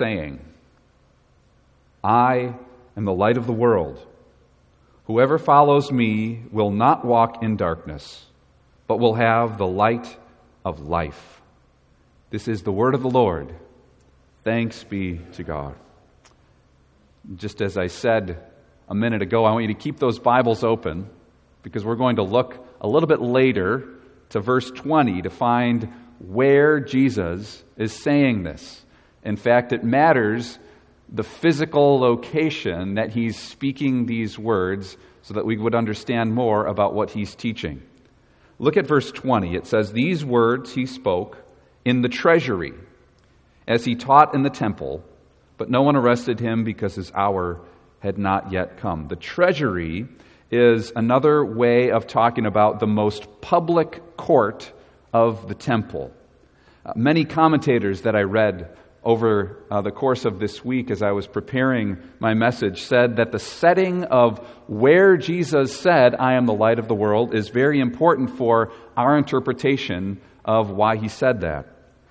saying, 0.00 0.40
I 2.02 2.54
am 2.96 3.04
the 3.04 3.12
light 3.12 3.36
of 3.36 3.46
the 3.46 3.52
world. 3.52 4.04
Whoever 5.04 5.38
follows 5.38 5.92
me 5.92 6.42
will 6.50 6.70
not 6.70 7.04
walk 7.04 7.42
in 7.42 7.56
darkness, 7.56 8.24
but 8.86 8.98
will 8.98 9.14
have 9.14 9.58
the 9.58 9.66
light 9.66 10.16
of 10.64 10.80
life. 10.80 11.42
This 12.30 12.48
is 12.48 12.62
the 12.62 12.72
word 12.72 12.94
of 12.94 13.02
the 13.02 13.10
Lord. 13.10 13.54
Thanks 14.42 14.84
be 14.84 15.20
to 15.34 15.42
God. 15.42 15.74
Just 17.36 17.60
as 17.60 17.76
I 17.76 17.88
said 17.88 18.42
a 18.88 18.94
minute 18.94 19.20
ago, 19.20 19.44
I 19.44 19.52
want 19.52 19.68
you 19.68 19.74
to 19.74 19.80
keep 19.80 19.98
those 19.98 20.18
Bibles 20.18 20.64
open 20.64 21.10
because 21.62 21.84
we're 21.84 21.96
going 21.96 22.16
to 22.16 22.22
look 22.22 22.66
a 22.80 22.88
little 22.88 23.06
bit 23.06 23.20
later 23.20 23.86
to 24.30 24.40
verse 24.40 24.70
20 24.70 25.22
to 25.22 25.30
find 25.30 25.92
where 26.20 26.80
Jesus 26.80 27.62
is 27.76 27.92
saying 27.92 28.44
this. 28.44 28.82
In 29.24 29.36
fact, 29.36 29.72
it 29.72 29.84
matters 29.84 30.58
the 31.08 31.24
physical 31.24 31.98
location 31.98 32.94
that 32.94 33.10
he's 33.10 33.38
speaking 33.38 34.06
these 34.06 34.38
words 34.38 34.96
so 35.22 35.34
that 35.34 35.44
we 35.44 35.56
would 35.56 35.74
understand 35.74 36.34
more 36.34 36.66
about 36.66 36.94
what 36.94 37.10
he's 37.10 37.34
teaching. 37.34 37.82
Look 38.58 38.76
at 38.76 38.86
verse 38.86 39.10
20. 39.10 39.54
It 39.54 39.66
says, 39.66 39.92
These 39.92 40.24
words 40.24 40.72
he 40.72 40.86
spoke 40.86 41.38
in 41.84 42.02
the 42.02 42.08
treasury 42.08 42.72
as 43.66 43.84
he 43.84 43.94
taught 43.94 44.34
in 44.34 44.42
the 44.42 44.50
temple, 44.50 45.02
but 45.56 45.70
no 45.70 45.82
one 45.82 45.96
arrested 45.96 46.40
him 46.40 46.64
because 46.64 46.94
his 46.94 47.10
hour 47.12 47.60
had 48.00 48.18
not 48.18 48.52
yet 48.52 48.78
come. 48.78 49.08
The 49.08 49.16
treasury 49.16 50.06
is 50.50 50.92
another 50.96 51.44
way 51.44 51.90
of 51.90 52.06
talking 52.06 52.46
about 52.46 52.80
the 52.80 52.86
most 52.86 53.40
public 53.40 54.16
court 54.16 54.72
of 55.12 55.48
the 55.48 55.54
temple. 55.54 56.12
Uh, 56.84 56.92
many 56.96 57.24
commentators 57.24 58.02
that 58.02 58.16
I 58.16 58.22
read 58.22 58.76
over 59.02 59.56
uh, 59.70 59.80
the 59.80 59.90
course 59.90 60.24
of 60.24 60.38
this 60.38 60.64
week 60.64 60.90
as 60.90 61.02
I 61.02 61.12
was 61.12 61.26
preparing 61.26 61.98
my 62.18 62.34
message 62.34 62.82
said 62.82 63.16
that 63.16 63.32
the 63.32 63.38
setting 63.38 64.04
of 64.04 64.38
where 64.66 65.16
Jesus 65.16 65.74
said, 65.78 66.14
I 66.14 66.34
am 66.34 66.46
the 66.46 66.52
light 66.52 66.78
of 66.78 66.88
the 66.88 66.94
world, 66.94 67.34
is 67.34 67.48
very 67.48 67.80
important 67.80 68.36
for 68.36 68.72
our 68.96 69.16
interpretation 69.16 70.20
of 70.44 70.70
why 70.70 70.96
he 70.96 71.08
said 71.08 71.40
that. 71.40 71.66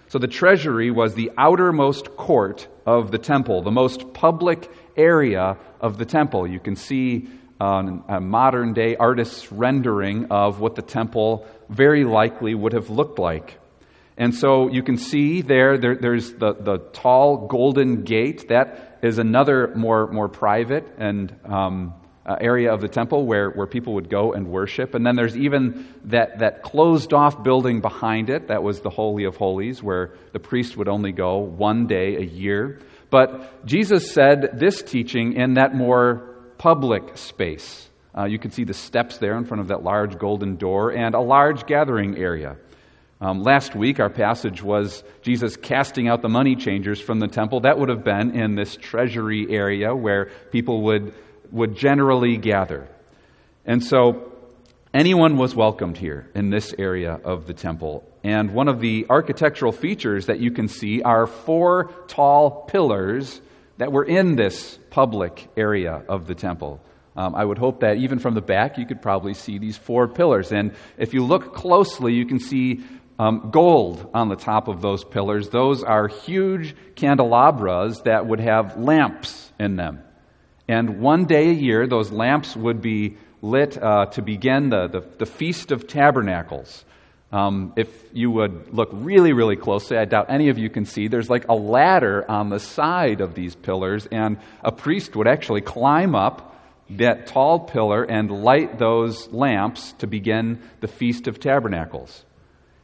So 0.08 0.18
the 0.18 0.28
treasury 0.28 0.90
was 0.90 1.14
the 1.14 1.32
outermost 1.38 2.16
court 2.18 2.68
of 2.88 3.12
the 3.12 3.20
temple, 3.20 3.62
the 3.62 3.72
most 3.72 4.14
public 4.14 4.72
area 4.98 5.58
of 5.80 6.00
the 6.00 6.06
temple. 6.06 6.48
You 6.48 6.60
can 6.60 6.76
see 6.76 7.30
uh, 7.62 7.84
a 8.08 8.20
modern 8.20 8.74
day 8.74 8.96
artist's 8.96 9.52
rendering 9.52 10.26
of 10.32 10.60
what 10.60 10.76
the 10.76 10.82
temple 10.82 11.46
very 11.70 12.06
likely 12.06 12.56
would 12.56 12.74
have 12.74 12.90
looked 12.90 13.20
like. 13.20 13.60
And 14.20 14.36
so 14.36 14.70
you 14.70 14.84
can 14.84 14.98
see 14.98 15.42
there, 15.42 15.78
there 15.78 15.96
there's 15.96 16.34
the, 16.34 16.54
the 16.54 16.80
tall 16.92 17.48
golden 17.48 18.04
gate. 18.04 18.50
That 18.50 19.00
is 19.02 19.18
another 19.18 19.74
more, 19.76 20.12
more 20.12 20.28
private 20.28 20.86
and 20.98 21.34
um, 21.46 21.94
uh, 22.26 22.36
area 22.42 22.74
of 22.74 22.82
the 22.82 22.90
temple 22.90 23.26
where, 23.26 23.50
where 23.50 23.66
people 23.66 23.94
would 23.94 24.10
go 24.10 24.34
and 24.34 24.48
worship. 24.50 24.94
And 24.94 25.06
then 25.06 25.16
there's 25.16 25.38
even 25.38 25.88
that, 26.06 26.40
that 26.40 26.64
closed 26.64 27.14
off 27.14 27.42
building 27.44 27.80
behind 27.80 28.30
it. 28.30 28.50
That 28.50 28.62
was 28.62 28.82
the 28.82 28.90
Holy 28.90 29.24
of 29.24 29.38
Holies, 29.38 29.82
where 29.82 30.12
the 30.34 30.40
priest 30.40 30.76
would 30.76 30.90
only 30.90 31.14
go 31.14 31.38
one 31.38 31.88
day 31.88 32.18
a 32.18 32.26
year. 32.26 32.82
But 33.10 33.66
Jesus 33.66 34.12
said 34.12 34.60
this 34.60 34.84
teaching 34.84 35.34
in 35.34 35.54
that 35.54 35.74
more 35.74 36.36
public 36.58 37.18
space. 37.18 37.90
Uh, 38.16 38.26
you 38.26 38.38
can 38.38 38.52
see 38.52 38.66
the 38.66 38.74
steps 38.74 39.18
there 39.18 39.38
in 39.38 39.46
front 39.46 39.62
of 39.62 39.70
that 39.70 39.82
large 39.82 40.20
golden 40.20 40.58
door 40.58 40.92
and 40.92 41.16
a 41.16 41.22
large 41.22 41.66
gathering 41.66 42.18
area. 42.18 42.58
Um, 43.22 43.44
last 43.44 43.76
week, 43.76 44.00
our 44.00 44.10
passage 44.10 44.64
was 44.64 45.04
Jesus 45.22 45.58
casting 45.58 46.08
out 46.08 46.22
the 46.22 46.30
money 46.30 46.56
changers 46.56 47.02
from 47.02 47.20
the 47.20 47.28
temple. 47.28 47.62
That 47.62 47.78
would 47.78 47.90
have 47.90 48.04
been 48.04 48.32
in 48.32 48.56
this 48.56 48.78
treasury 48.78 49.46
area 49.50 49.94
where 49.94 50.32
people 50.52 50.84
would, 50.84 51.14
would 51.52 51.76
generally 51.76 52.38
gather. 52.38 52.88
And 53.66 53.84
so 53.84 54.32
anyone 54.94 55.36
was 55.36 55.54
welcomed 55.54 55.98
here 55.98 56.30
in 56.34 56.50
this 56.50 56.74
area 56.80 57.20
of 57.26 57.46
the 57.46 57.54
temple. 57.54 58.10
And 58.24 58.54
one 58.54 58.70
of 58.70 58.80
the 58.80 59.06
architectural 59.10 59.74
features 59.74 60.28
that 60.28 60.40
you 60.40 60.52
can 60.52 60.70
see 60.70 61.02
are 61.02 61.28
four 61.28 61.92
tall 62.08 62.64
pillars 62.70 63.42
that 63.80 63.92
were 63.92 64.06
in 64.06 64.38
this 64.38 64.80
public 64.92 65.50
area 65.58 66.04
of 66.08 66.26
the 66.26 66.36
temple. 66.36 66.82
Um, 67.18 67.36
I 67.36 67.44
would 67.44 67.58
hope 67.58 67.82
that 67.82 67.98
even 67.98 68.20
from 68.20 68.34
the 68.34 68.42
back, 68.42 68.78
you 68.78 68.86
could 68.86 69.02
probably 69.02 69.34
see 69.34 69.58
these 69.58 69.76
four 69.76 70.08
pillars. 70.08 70.54
And 70.54 70.74
if 70.98 71.14
you 71.14 71.26
look 71.26 71.54
closely, 71.54 72.14
you 72.14 72.26
can 72.26 72.40
see 72.40 72.82
um, 73.20 73.50
gold 73.52 74.10
on 74.14 74.30
the 74.30 74.38
top 74.38 74.70
of 74.70 74.82
those 74.82 75.04
pillars. 75.04 75.50
Those 75.50 75.84
are 75.84 76.08
huge 76.08 76.76
candelabras 76.96 78.02
that 78.06 78.26
would 78.26 78.40
have 78.40 78.78
lamps 78.78 79.52
in 79.60 79.76
them. 79.76 80.02
And 80.70 81.02
one 81.02 81.26
day 81.26 81.50
a 81.50 81.54
year, 81.54 81.86
those 81.86 82.12
lamps 82.12 82.56
would 82.56 82.82
be 82.82 83.18
lit 83.42 83.82
uh, 83.82 84.06
to 84.08 84.22
begin 84.22 84.70
the, 84.70 84.88
the, 84.88 85.02
the, 85.18 85.26
Feast 85.26 85.72
of 85.72 85.88
Tabernacles. 85.88 86.86
Um, 87.32 87.74
if 87.76 87.90
you 88.14 88.32
would 88.32 88.74
look 88.74 88.90
really, 88.92 89.34
really 89.34 89.56
closely, 89.56 89.98
I 89.98 90.06
doubt 90.06 90.28
any 90.30 90.50
of 90.50 90.58
you 90.58 90.70
can 90.70 90.86
see, 90.86 91.08
there's 91.08 91.30
like 91.30 91.48
a 91.48 91.56
ladder 91.56 92.30
on 92.30 92.50
the 92.50 92.60
side 92.60 93.22
of 93.22 93.36
these 93.36 93.56
pillars, 93.56 94.08
and 94.12 94.38
a 94.64 94.72
priest 94.72 95.16
would 95.16 95.28
actually 95.28 95.62
climb 95.62 96.16
up 96.16 96.46
that 96.92 97.28
tall 97.28 97.60
pillar 97.60 98.04
and 98.04 98.32
light 98.32 98.80
those 98.80 99.28
lamps 99.30 99.94
to 100.00 100.08
begin 100.08 100.62
the 100.80 100.88
Feast 100.88 101.28
of 101.28 101.40
Tabernacles. 101.40 102.26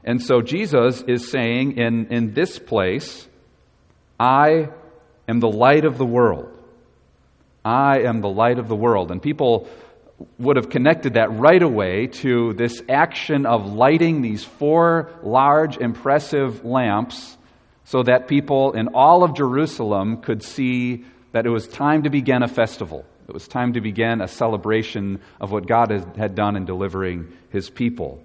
And 0.05 0.21
so 0.21 0.41
Jesus 0.41 1.01
is 1.01 1.29
saying 1.29 1.77
in, 1.77 2.07
in 2.07 2.33
this 2.33 2.59
place, 2.59 3.27
I 4.19 4.69
am 5.27 5.39
the 5.39 5.49
light 5.49 5.83
of 5.83 5.97
the 5.97 6.05
world. 6.05 6.51
I 7.65 8.01
am 8.01 8.21
the 8.21 8.29
light 8.29 8.59
of 8.59 8.67
the 8.67 8.75
world. 8.75 9.11
And 9.11 9.19
people 9.19 9.67
would 10.37 10.57
have 10.57 10.69
connected 10.69 11.15
that 11.15 11.31
right 11.31 11.61
away 11.61 12.07
to 12.07 12.53
this 12.53 12.81
action 12.87 13.47
of 13.47 13.73
lighting 13.73 14.21
these 14.21 14.43
four 14.43 15.11
large, 15.23 15.77
impressive 15.77 16.63
lamps 16.63 17.35
so 17.85 18.03
that 18.03 18.27
people 18.27 18.73
in 18.73 18.89
all 18.89 19.23
of 19.23 19.35
Jerusalem 19.35 20.21
could 20.21 20.43
see 20.43 21.03
that 21.31 21.47
it 21.47 21.49
was 21.49 21.67
time 21.67 22.03
to 22.03 22.11
begin 22.11 22.43
a 22.43 22.47
festival. 22.47 23.05
It 23.27 23.33
was 23.33 23.47
time 23.47 23.73
to 23.73 23.81
begin 23.81 24.21
a 24.21 24.27
celebration 24.27 25.19
of 25.41 25.51
what 25.51 25.67
God 25.67 25.91
had 26.15 26.35
done 26.35 26.55
in 26.55 26.65
delivering 26.65 27.33
his 27.49 27.71
people. 27.71 28.23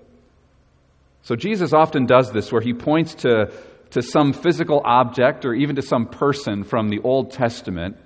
So 1.22 1.36
Jesus 1.36 1.72
often 1.72 2.06
does 2.06 2.32
this 2.32 2.50
where 2.50 2.62
he 2.62 2.72
points 2.72 3.14
to, 3.16 3.52
to 3.90 4.02
some 4.02 4.32
physical 4.32 4.80
object 4.84 5.44
or 5.44 5.54
even 5.54 5.76
to 5.76 5.82
some 5.82 6.06
person 6.06 6.64
from 6.64 6.88
the 6.88 7.00
Old 7.00 7.32
Testament, 7.32 7.96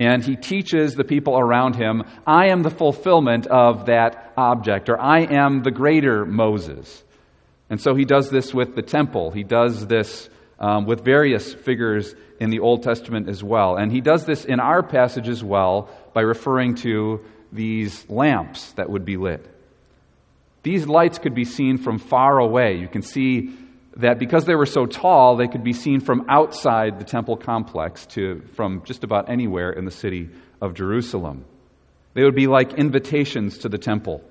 and 0.00 0.24
he 0.24 0.36
teaches 0.36 0.94
the 0.94 1.04
people 1.04 1.38
around 1.38 1.76
him, 1.76 2.02
I 2.26 2.46
am 2.46 2.62
the 2.62 2.70
fulfillment 2.70 3.46
of 3.46 3.86
that 3.86 4.32
object, 4.36 4.88
or 4.88 5.00
I 5.00 5.20
am 5.20 5.62
the 5.62 5.70
greater 5.70 6.24
Moses. 6.24 7.04
And 7.70 7.80
so 7.80 7.94
he 7.94 8.04
does 8.04 8.28
this 8.28 8.52
with 8.52 8.74
the 8.74 8.82
temple. 8.82 9.30
He 9.30 9.44
does 9.44 9.86
this 9.86 10.28
um, 10.58 10.86
with 10.86 11.04
various 11.04 11.54
figures 11.54 12.14
in 12.40 12.50
the 12.50 12.60
Old 12.60 12.82
Testament 12.82 13.28
as 13.28 13.44
well. 13.44 13.76
And 13.76 13.92
he 13.92 14.00
does 14.00 14.24
this 14.26 14.44
in 14.44 14.60
our 14.60 14.82
passage 14.82 15.28
as 15.28 15.44
well 15.44 15.88
by 16.14 16.22
referring 16.22 16.74
to 16.76 17.20
these 17.52 18.08
lamps 18.08 18.72
that 18.72 18.90
would 18.90 19.04
be 19.04 19.16
lit. 19.16 19.46
These 20.62 20.86
lights 20.86 21.18
could 21.18 21.34
be 21.34 21.44
seen 21.44 21.78
from 21.78 21.98
far 21.98 22.38
away. 22.38 22.76
You 22.76 22.88
can 22.88 23.02
see 23.02 23.52
that 23.96 24.18
because 24.18 24.46
they 24.46 24.54
were 24.54 24.66
so 24.66 24.86
tall, 24.86 25.36
they 25.36 25.48
could 25.48 25.64
be 25.64 25.72
seen 25.72 26.00
from 26.00 26.26
outside 26.28 26.98
the 26.98 27.04
temple 27.04 27.36
complex 27.36 28.06
to 28.06 28.42
from 28.54 28.82
just 28.84 29.04
about 29.04 29.28
anywhere 29.28 29.70
in 29.70 29.84
the 29.84 29.90
city 29.90 30.30
of 30.60 30.74
Jerusalem. 30.74 31.44
They 32.14 32.24
would 32.24 32.34
be 32.34 32.46
like 32.46 32.74
invitations 32.74 33.58
to 33.58 33.68
the 33.68 33.78
temple, 33.78 34.22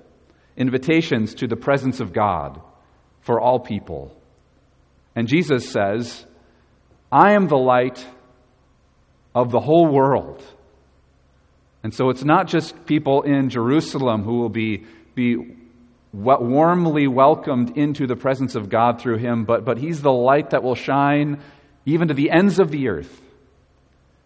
invitations 0.56 1.34
to 1.36 1.46
the 1.46 1.56
presence 1.56 2.00
of 2.00 2.12
God 2.12 2.60
for 3.20 3.40
all 3.40 3.60
people. 3.60 4.16
And 5.14 5.28
Jesus 5.28 5.70
says, 5.70 6.24
I 7.10 7.34
am 7.34 7.48
the 7.48 7.56
light 7.56 8.04
of 9.34 9.50
the 9.50 9.60
whole 9.60 9.86
world. 9.86 10.42
And 11.82 11.92
so 11.92 12.10
it's 12.10 12.24
not 12.24 12.46
just 12.46 12.86
people 12.86 13.22
in 13.22 13.50
Jerusalem 13.50 14.22
who 14.22 14.38
will 14.38 14.48
be, 14.48 14.86
be 15.14 15.56
warmly 16.12 17.06
welcomed 17.06 17.76
into 17.76 18.06
the 18.06 18.16
presence 18.16 18.54
of 18.54 18.68
God 18.68 19.00
through 19.00 19.16
him, 19.16 19.44
but, 19.44 19.64
but 19.64 19.78
he's 19.78 20.02
the 20.02 20.12
light 20.12 20.50
that 20.50 20.62
will 20.62 20.74
shine 20.74 21.40
even 21.86 22.08
to 22.08 22.14
the 22.14 22.30
ends 22.30 22.58
of 22.58 22.70
the 22.70 22.88
earth. 22.88 23.20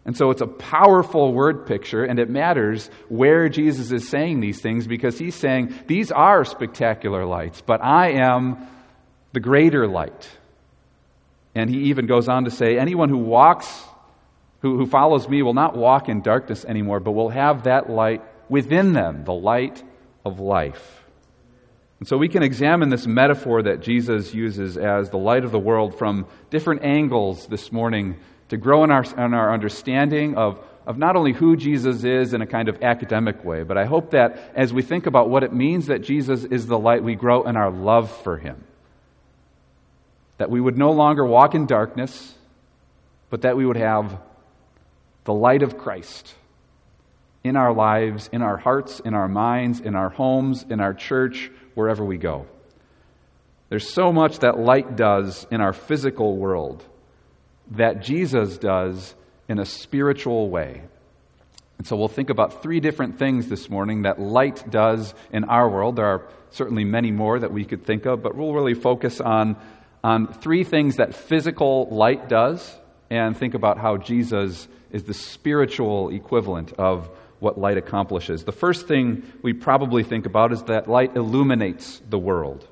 And 0.05 0.15
so 0.15 0.31
it's 0.31 0.41
a 0.41 0.47
powerful 0.47 1.33
word 1.33 1.65
picture, 1.65 2.03
and 2.03 2.17
it 2.17 2.29
matters 2.29 2.89
where 3.09 3.49
Jesus 3.49 3.91
is 3.91 4.07
saying 4.07 4.39
these 4.39 4.61
things 4.61 4.87
because 4.87 5.19
he's 5.19 5.35
saying, 5.35 5.73
These 5.87 6.11
are 6.11 6.45
spectacular 6.45 7.25
lights, 7.25 7.61
but 7.61 7.83
I 7.83 8.11
am 8.11 8.67
the 9.33 9.41
greater 9.41 9.85
light. 9.85 10.29
And 11.55 11.69
he 11.69 11.85
even 11.85 12.05
goes 12.05 12.29
on 12.29 12.45
to 12.45 12.51
say, 12.51 12.77
Anyone 12.77 13.09
who 13.09 13.17
walks, 13.17 13.83
who, 14.61 14.77
who 14.77 14.85
follows 14.85 15.27
me, 15.27 15.41
will 15.41 15.53
not 15.53 15.75
walk 15.75 16.07
in 16.07 16.21
darkness 16.21 16.63
anymore, 16.63 17.01
but 17.01 17.11
will 17.11 17.29
have 17.29 17.63
that 17.63 17.89
light 17.89 18.21
within 18.47 18.93
them, 18.93 19.25
the 19.25 19.33
light 19.33 19.83
of 20.23 20.39
life. 20.39 21.03
And 21.99 22.07
so 22.07 22.17
we 22.17 22.29
can 22.29 22.43
examine 22.43 22.89
this 22.89 23.07
metaphor 23.07 23.63
that 23.63 23.81
Jesus 23.81 24.33
uses 24.33 24.77
as 24.77 25.09
the 25.09 25.17
light 25.17 25.43
of 25.43 25.51
the 25.51 25.59
world 25.59 25.97
from 25.97 26.27
different 26.49 26.83
angles 26.83 27.47
this 27.47 27.71
morning 27.71 28.17
to 28.49 28.57
grow 28.57 28.83
in 28.83 28.91
our, 28.91 29.03
in 29.03 29.33
our 29.33 29.51
understanding 29.51 30.35
of, 30.35 30.59
of 30.85 30.97
not 30.97 31.15
only 31.15 31.33
who 31.33 31.57
Jesus 31.57 32.03
is 32.03 32.33
in 32.33 32.41
a 32.41 32.47
kind 32.47 32.69
of 32.69 32.83
academic 32.83 33.43
way, 33.43 33.63
but 33.63 33.77
I 33.77 33.85
hope 33.85 34.11
that 34.11 34.51
as 34.55 34.71
we 34.71 34.83
think 34.83 35.07
about 35.07 35.29
what 35.29 35.43
it 35.43 35.53
means 35.53 35.87
that 35.87 36.03
Jesus 36.03 36.43
is 36.43 36.67
the 36.67 36.77
light, 36.77 37.03
we 37.03 37.15
grow 37.15 37.43
in 37.43 37.57
our 37.57 37.71
love 37.71 38.15
for 38.21 38.37
him. 38.37 38.63
That 40.37 40.51
we 40.51 40.61
would 40.61 40.77
no 40.77 40.91
longer 40.91 41.25
walk 41.25 41.55
in 41.55 41.65
darkness, 41.65 42.35
but 43.31 43.41
that 43.41 43.57
we 43.57 43.65
would 43.65 43.75
have 43.75 44.19
the 45.23 45.33
light 45.33 45.63
of 45.63 45.79
Christ 45.79 46.33
in 47.43 47.55
our 47.55 47.73
lives, 47.73 48.29
in 48.31 48.43
our 48.43 48.57
hearts, 48.57 48.99
in 48.99 49.15
our 49.15 49.27
minds, 49.27 49.79
in 49.79 49.95
our 49.95 50.09
homes, 50.09 50.63
in 50.69 50.79
our 50.79 50.93
church, 50.93 51.49
wherever 51.77 52.03
we 52.03 52.17
go. 52.17 52.47
There's 53.69 53.93
so 53.93 54.11
much 54.11 54.39
that 54.39 54.57
light 54.57 54.95
does 54.95 55.45
in 55.51 55.61
our 55.61 55.73
physical 55.73 56.35
world 56.35 56.83
that 57.71 58.01
Jesus 58.01 58.57
does 58.57 59.13
in 59.47 59.59
a 59.59 59.65
spiritual 59.65 60.49
way. 60.49 60.81
And 61.77 61.85
so 61.85 61.95
we'll 61.95 62.07
think 62.07 62.31
about 62.31 62.63
three 62.63 62.79
different 62.79 63.19
things 63.19 63.47
this 63.47 63.69
morning 63.69 64.01
that 64.01 64.19
light 64.19 64.67
does 64.71 65.13
in 65.31 65.43
our 65.43 65.69
world. 65.69 65.97
There 65.97 66.07
are 66.07 66.27
certainly 66.49 66.83
many 66.83 67.11
more 67.11 67.37
that 67.37 67.53
we 67.53 67.63
could 67.63 67.85
think 67.85 68.07
of, 68.07 68.23
but 68.23 68.35
we'll 68.35 68.53
really 68.53 68.73
focus 68.73 69.21
on, 69.21 69.55
on 70.03 70.33
three 70.33 70.63
things 70.63 70.95
that 70.95 71.13
physical 71.13 71.87
light 71.91 72.27
does 72.27 72.75
and 73.11 73.37
think 73.37 73.53
about 73.53 73.77
how 73.77 73.97
Jesus 73.97 74.67
is 74.91 75.03
the 75.03 75.13
spiritual 75.13 76.09
equivalent 76.09 76.73
of 76.73 77.07
what 77.39 77.59
light 77.59 77.77
accomplishes. 77.77 78.43
The 78.43 78.51
first 78.51 78.87
thing 78.87 79.23
we 79.41 79.53
probably 79.53 80.03
think 80.03 80.25
about 80.25 80.51
is 80.51 80.63
that 80.63 80.89
light 80.89 81.15
illuminates 81.15 82.01
the 82.09 82.19
world. 82.19 82.67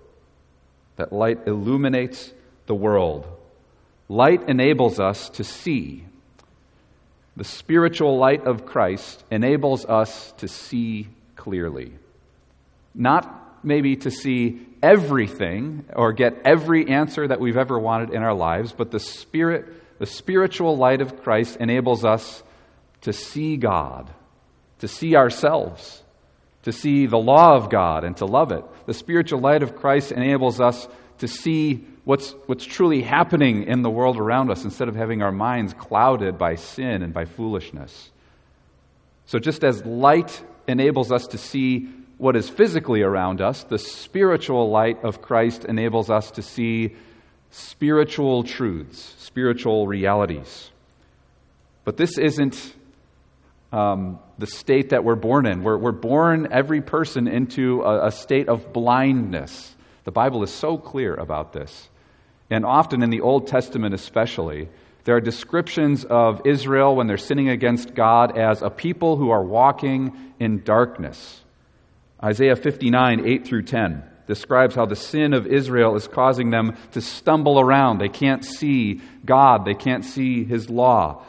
That 0.96 1.14
light 1.14 1.48
illuminates 1.48 2.34
the 2.66 2.76
world. 2.76 3.28
Light 4.10 4.48
enables 4.50 5.00
us 5.00 5.30
to 5.30 5.44
see. 5.44 6.06
The 7.38 7.44
spiritual 7.44 8.18
light 8.18 8.46
of 8.46 8.66
Christ 8.66 9.24
enables 9.30 9.86
us 9.86 10.32
to 10.38 10.48
see 10.48 11.10
clearly. 11.36 11.94
Not 12.94 13.64
maybe 13.64 13.98
to 13.98 14.12
see 14.12 14.66
everything 14.82 15.86
or 15.94 16.14
get 16.14 16.42
every 16.46 16.88
answer 16.88 17.28
that 17.28 17.40
we've 17.40 17.58
ever 17.58 17.78
wanted 17.78 18.12
in 18.12 18.24
our 18.24 18.34
lives, 18.34 18.72
but 18.72 18.92
the 18.92 19.00
spirit 19.00 19.66
the 19.98 20.06
spiritual 20.06 20.78
light 20.78 21.02
of 21.02 21.24
Christ 21.24 21.58
enables 21.58 22.04
us 22.04 22.44
to 23.02 23.14
see 23.14 23.58
God, 23.58 24.10
to 24.86 24.88
see 24.88 25.16
ourselves, 25.16 26.04
to 26.62 26.72
see 26.72 27.08
the 27.08 27.18
law 27.18 27.56
of 27.56 27.72
God 27.72 28.04
and 28.04 28.16
to 28.18 28.26
love 28.28 28.52
it. 28.52 28.64
The 28.86 28.94
spiritual 28.94 29.40
light 29.40 29.64
of 29.64 29.76
Christ 29.76 30.12
enables 30.12 30.62
us 30.62 30.88
to 31.18 31.28
see 31.28 31.84
what's, 32.04 32.36
what's 32.46 32.66
truly 32.66 33.02
happening 33.02 33.64
in 33.64 33.82
the 33.82 33.90
world 33.90 34.18
around 34.18 34.52
us 34.52 34.64
instead 34.64 34.88
of 34.88 34.96
having 34.96 35.24
our 35.24 35.32
minds 35.32 35.74
clouded 35.74 36.38
by 36.38 36.54
sin 36.54 37.02
and 37.02 37.16
by 37.16 37.26
foolishness. 37.26 38.12
So, 39.26 39.40
just 39.40 39.64
as 39.64 39.84
light 39.88 40.40
enables 40.68 41.12
us 41.12 41.26
to 41.30 41.40
see 41.40 41.90
what 42.20 42.36
is 42.36 42.48
physically 42.48 43.02
around 43.02 43.42
us, 43.42 43.64
the 43.64 43.80
spiritual 43.80 44.70
light 44.70 45.04
of 45.04 45.20
Christ 45.20 45.66
enables 45.66 46.12
us 46.12 46.30
to 46.32 46.44
see 46.44 46.96
spiritual 47.50 48.44
truths, 48.44 49.16
spiritual 49.18 49.88
realities. 49.88 50.70
But 51.86 51.98
this 51.98 52.20
isn't 52.20 52.76
um, 53.76 54.20
the 54.38 54.48
state 54.48 54.90
that 54.90 55.04
we're 55.04 55.16
born 55.16 55.46
in. 55.46 55.62
We're, 55.62 55.78
we're 55.78 55.92
born, 55.92 56.48
every 56.50 56.82
person, 56.82 57.28
into 57.28 57.82
a, 57.82 58.08
a 58.08 58.12
state 58.12 58.48
of 58.48 58.72
blindness. 58.72 59.76
The 60.06 60.12
Bible 60.12 60.44
is 60.44 60.52
so 60.52 60.78
clear 60.78 61.14
about 61.14 61.52
this. 61.52 61.90
And 62.50 62.66
often 62.66 63.04
in 63.04 63.10
the 63.10 63.20
Old 63.20 63.48
Testament, 63.48 63.94
especially, 63.94 64.70
there 65.04 65.18
are 65.18 65.22
descriptions 65.22 66.06
of 66.06 66.42
Israel 66.46 66.96
when 66.96 67.08
they're 67.08 67.18
sinning 67.18 67.50
against 67.50 67.94
God 67.94 68.38
as 68.38 68.62
a 68.62 68.70
people 68.70 69.18
who 69.18 69.32
are 69.32 69.44
walking 69.44 70.16
in 70.40 70.64
darkness. 70.64 71.42
Isaiah 72.24 72.56
59, 72.56 73.26
8 73.26 73.46
through 73.46 73.64
10 73.64 74.04
describes 74.26 74.74
how 74.74 74.86
the 74.86 74.96
sin 74.96 75.34
of 75.34 75.46
Israel 75.46 75.96
is 75.96 76.08
causing 76.08 76.50
them 76.50 76.78
to 76.94 77.02
stumble 77.02 77.60
around. 77.60 77.98
They 77.98 78.10
can't 78.10 78.44
see 78.44 79.02
God, 79.26 79.66
they 79.66 79.76
can't 79.76 80.06
see 80.06 80.46
His 80.46 80.70
law. 80.70 81.24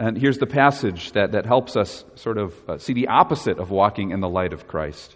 And 0.00 0.16
here's 0.16 0.38
the 0.38 0.46
passage 0.46 1.12
that, 1.12 1.32
that 1.32 1.44
helps 1.44 1.76
us 1.76 2.06
sort 2.14 2.38
of 2.38 2.54
uh, 2.66 2.78
see 2.78 2.94
the 2.94 3.08
opposite 3.08 3.58
of 3.58 3.70
walking 3.70 4.12
in 4.12 4.20
the 4.20 4.30
light 4.30 4.54
of 4.54 4.66
Christ. 4.66 5.14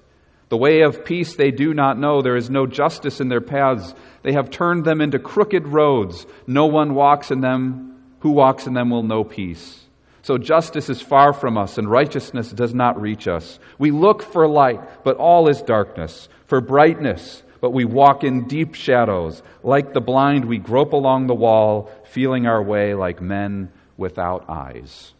The 0.50 0.58
way 0.58 0.82
of 0.82 1.06
peace 1.06 1.36
they 1.36 1.50
do 1.50 1.72
not 1.72 1.98
know. 1.98 2.20
There 2.20 2.36
is 2.36 2.50
no 2.50 2.66
justice 2.66 3.18
in 3.18 3.30
their 3.30 3.40
paths. 3.40 3.94
They 4.22 4.32
have 4.32 4.50
turned 4.50 4.84
them 4.84 5.00
into 5.00 5.18
crooked 5.18 5.66
roads. 5.66 6.26
No 6.46 6.66
one 6.66 6.94
walks 6.94 7.30
in 7.30 7.40
them. 7.40 7.98
Who 8.20 8.32
walks 8.32 8.66
in 8.66 8.74
them 8.74 8.90
will 8.90 9.02
know 9.02 9.24
peace. 9.24 9.80
So 10.20 10.36
justice 10.36 10.90
is 10.90 11.00
far 11.00 11.32
from 11.32 11.56
us, 11.56 11.78
and 11.78 11.90
righteousness 11.90 12.50
does 12.50 12.74
not 12.74 13.00
reach 13.00 13.26
us. 13.26 13.58
We 13.78 13.90
look 13.90 14.22
for 14.22 14.46
light, 14.46 15.02
but 15.02 15.16
all 15.16 15.48
is 15.48 15.62
darkness, 15.62 16.28
for 16.46 16.60
brightness, 16.60 17.42
but 17.62 17.70
we 17.70 17.86
walk 17.86 18.22
in 18.22 18.48
deep 18.48 18.74
shadows. 18.74 19.42
Like 19.62 19.94
the 19.94 20.02
blind, 20.02 20.44
we 20.44 20.58
grope 20.58 20.92
along 20.92 21.26
the 21.26 21.34
wall, 21.34 21.90
feeling 22.04 22.46
our 22.46 22.62
way 22.62 22.92
like 22.92 23.22
men 23.22 23.70
without 23.96 24.48
eyes. 24.48 25.12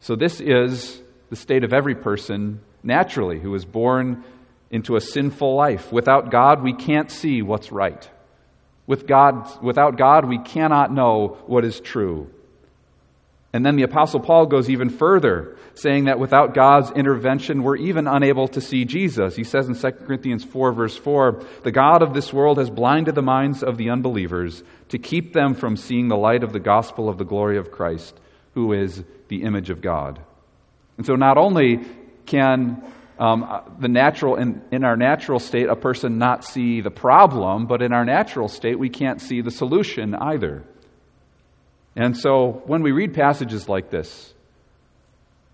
So, 0.00 0.16
this 0.16 0.40
is 0.40 1.00
the 1.30 1.36
state 1.36 1.64
of 1.64 1.72
every 1.72 1.94
person 1.94 2.60
naturally 2.82 3.38
who 3.38 3.54
is 3.54 3.64
born 3.64 4.24
into 4.70 4.96
a 4.96 5.00
sinful 5.00 5.54
life. 5.54 5.92
Without 5.92 6.30
God, 6.30 6.62
we 6.62 6.72
can't 6.72 7.10
see 7.10 7.42
what's 7.42 7.70
right. 7.70 8.08
With 8.86 9.06
God, 9.06 9.62
without 9.62 9.96
God, 9.96 10.24
we 10.24 10.38
cannot 10.38 10.92
know 10.92 11.38
what 11.46 11.64
is 11.64 11.78
true. 11.80 12.30
And 13.52 13.66
then 13.66 13.76
the 13.76 13.82
Apostle 13.82 14.20
Paul 14.20 14.46
goes 14.46 14.70
even 14.70 14.88
further, 14.88 15.56
saying 15.74 16.04
that 16.04 16.18
without 16.18 16.54
God's 16.54 16.90
intervention, 16.92 17.62
we're 17.62 17.76
even 17.76 18.06
unable 18.06 18.48
to 18.48 18.62
see 18.62 18.86
Jesus. 18.86 19.36
He 19.36 19.44
says 19.44 19.68
in 19.68 19.74
2 19.74 20.04
Corinthians 20.04 20.42
4, 20.42 20.72
verse 20.72 20.96
4, 20.96 21.44
The 21.62 21.72
God 21.72 22.02
of 22.02 22.14
this 22.14 22.32
world 22.32 22.56
has 22.56 22.70
blinded 22.70 23.14
the 23.14 23.22
minds 23.22 23.62
of 23.62 23.76
the 23.76 23.90
unbelievers 23.90 24.62
to 24.88 24.98
keep 24.98 25.34
them 25.34 25.54
from 25.54 25.76
seeing 25.76 26.08
the 26.08 26.16
light 26.16 26.42
of 26.42 26.54
the 26.54 26.60
gospel 26.60 27.10
of 27.10 27.18
the 27.18 27.24
glory 27.24 27.58
of 27.58 27.70
Christ, 27.70 28.18
who 28.54 28.72
is 28.72 29.04
the 29.28 29.42
image 29.42 29.68
of 29.68 29.82
God. 29.82 30.18
And 30.96 31.04
so 31.04 31.14
not 31.14 31.36
only 31.36 31.80
can 32.24 32.82
um, 33.18 33.62
the 33.78 33.88
natural 33.88 34.36
in, 34.36 34.62
in 34.70 34.84
our 34.84 34.96
natural 34.96 35.38
state 35.38 35.68
a 35.68 35.76
person 35.76 36.18
not 36.18 36.44
see 36.44 36.80
the 36.80 36.90
problem, 36.90 37.66
but 37.66 37.82
in 37.82 37.92
our 37.92 38.04
natural 38.04 38.48
state 38.48 38.78
we 38.78 38.88
can't 38.88 39.20
see 39.20 39.42
the 39.42 39.50
solution 39.50 40.14
either. 40.14 40.64
And 41.96 42.16
so 42.16 42.62
when 42.66 42.82
we 42.82 42.92
read 42.92 43.14
passages 43.14 43.68
like 43.68 43.90
this, 43.90 44.32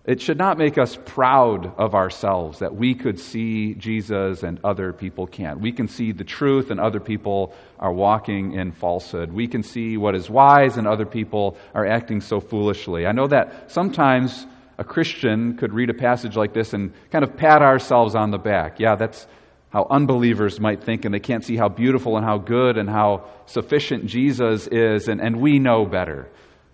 it 0.05 0.21
should 0.21 0.37
not 0.37 0.57
make 0.57 0.77
us 0.77 0.97
proud 1.05 1.71
of 1.77 1.93
ourselves 1.93 2.59
that 2.59 2.73
we 2.73 2.95
could 2.95 3.19
see 3.19 3.75
Jesus 3.75 4.41
and 4.41 4.59
other 4.63 4.93
people 4.93 5.27
can't. 5.27 5.59
We 5.59 5.71
can 5.71 5.87
see 5.87 6.13
the 6.13 6.23
truth 6.23 6.71
and 6.71 6.79
other 6.79 6.99
people 6.99 7.53
are 7.77 7.91
walking 7.91 8.53
in 8.53 8.71
falsehood. 8.71 9.31
We 9.31 9.47
can 9.47 9.61
see 9.61 9.97
what 9.97 10.15
is 10.15 10.29
wise 10.29 10.77
and 10.77 10.87
other 10.87 11.05
people 11.05 11.57
are 11.75 11.85
acting 11.85 12.21
so 12.21 12.39
foolishly. 12.39 13.05
I 13.05 13.11
know 13.11 13.27
that 13.27 13.71
sometimes 13.71 14.47
a 14.79 14.83
Christian 14.83 15.57
could 15.57 15.73
read 15.73 15.89
a 15.89 15.93
passage 15.93 16.37
like 16.37 16.53
this 16.53 16.73
and 16.73 16.93
kind 17.11 17.23
of 17.23 17.35
pat 17.35 17.61
ourselves 17.61 18.15
on 18.15 18.31
the 18.31 18.37
back. 18.39 18.79
Yeah, 18.79 18.95
that's 18.95 19.27
how 19.69 19.85
unbelievers 19.89 20.59
might 20.59 20.83
think, 20.83 21.05
and 21.05 21.13
they 21.13 21.19
can't 21.19 21.43
see 21.43 21.55
how 21.55 21.69
beautiful 21.69 22.17
and 22.17 22.25
how 22.25 22.37
good 22.37 22.77
and 22.77 22.89
how 22.89 23.25
sufficient 23.45 24.07
Jesus 24.07 24.67
is, 24.67 25.07
and, 25.07 25.21
and 25.21 25.39
we 25.39 25.59
know 25.59 25.85
better. 25.85 26.27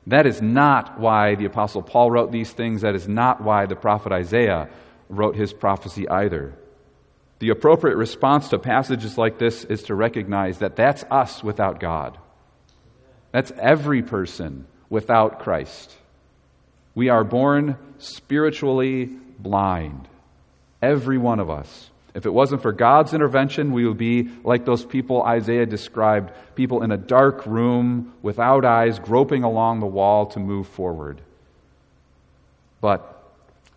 That 0.08 0.25
is 0.25 0.42
not 0.42 1.00
why 1.00 1.36
the 1.36 1.46
Apostle 1.46 1.82
Paul 1.82 2.12
wrote 2.12 2.32
these 2.32 2.52
things. 2.52 2.82
That 2.82 2.96
is 2.96 3.08
not 3.08 3.42
why 3.42 3.66
the 3.66 3.75
prophet 3.75 4.12
Isaiah 4.12 4.70
wrote 5.10 5.36
his 5.36 5.52
prophecy 5.52 6.08
either. 6.08 6.54
The 7.40 7.50
appropriate 7.50 7.98
response 7.98 8.50
to 8.50 8.60
passages 8.60 9.18
like 9.18 9.40
this 9.40 9.64
is 9.66 9.84
to 9.84 9.96
recognize 9.96 10.60
that 10.60 10.75
that's 10.75 11.04
us 11.12 11.44
without 11.44 11.80
God. 11.80 12.18
That's 13.32 13.52
every 13.60 14.04
person 14.04 14.68
without 14.90 15.40
Christ. 15.40 15.94
We 16.94 17.10
are 17.10 17.25
born 17.25 17.78
spiritually 17.98 19.06
blind. 19.38 20.08
Every 20.82 21.18
one 21.18 21.40
of 21.40 21.50
us. 21.50 21.90
If 22.16 22.26
it 22.26 22.34
wasn't 22.34 22.62
for 22.62 22.72
God's 22.72 23.14
intervention, 23.14 23.74
we 23.74 23.86
would 23.86 23.98
be 23.98 24.30
like 24.46 24.64
those 24.64 24.86
people 24.86 25.22
Isaiah 25.22 25.66
described 25.66 26.32
people 26.56 26.82
in 26.82 26.94
a 26.94 26.98
dark 26.98 27.46
room 27.46 28.14
without 28.22 28.64
eyes, 28.64 29.00
groping 29.00 29.44
along 29.44 29.82
the 29.82 29.86
wall 29.86 30.28
to 30.28 30.40
move 30.40 30.66
forward. 30.70 31.20
But 32.80 33.22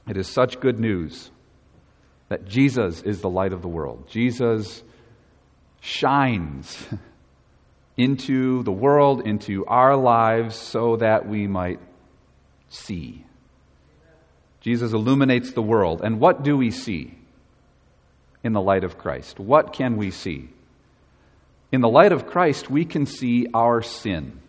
it 0.08 0.16
is 0.16 0.28
such 0.28 0.60
good 0.60 0.78
news 0.78 1.32
that 2.28 2.46
Jesus 2.46 3.02
is 3.02 3.20
the 3.20 3.28
light 3.28 3.52
of 3.52 3.60
the 3.60 3.68
world. 3.68 4.06
Jesus 4.08 4.84
shines 5.80 6.86
into 7.96 8.62
the 8.62 8.70
world, 8.70 9.26
into 9.26 9.66
our 9.66 9.96
lives, 9.96 10.54
so 10.54 10.94
that 10.96 11.26
we 11.26 11.48
might 11.48 11.80
see. 12.68 13.24
Jesus 14.60 14.92
illuminates 14.92 15.52
the 15.52 15.62
world. 15.62 16.02
And 16.04 16.20
what 16.20 16.44
do 16.44 16.56
we 16.56 16.70
see? 16.70 17.17
In 18.42 18.52
the 18.52 18.60
light 18.60 18.84
of 18.84 18.98
Christ? 18.98 19.38
What 19.38 19.72
can 19.72 19.96
we 19.96 20.10
see? 20.10 20.48
In 21.70 21.80
the 21.80 21.88
light 21.88 22.12
of 22.12 22.26
Christ, 22.26 22.70
we 22.70 22.84
can 22.84 23.04
see 23.04 23.46
our 23.52 23.82
sin. 23.82 24.40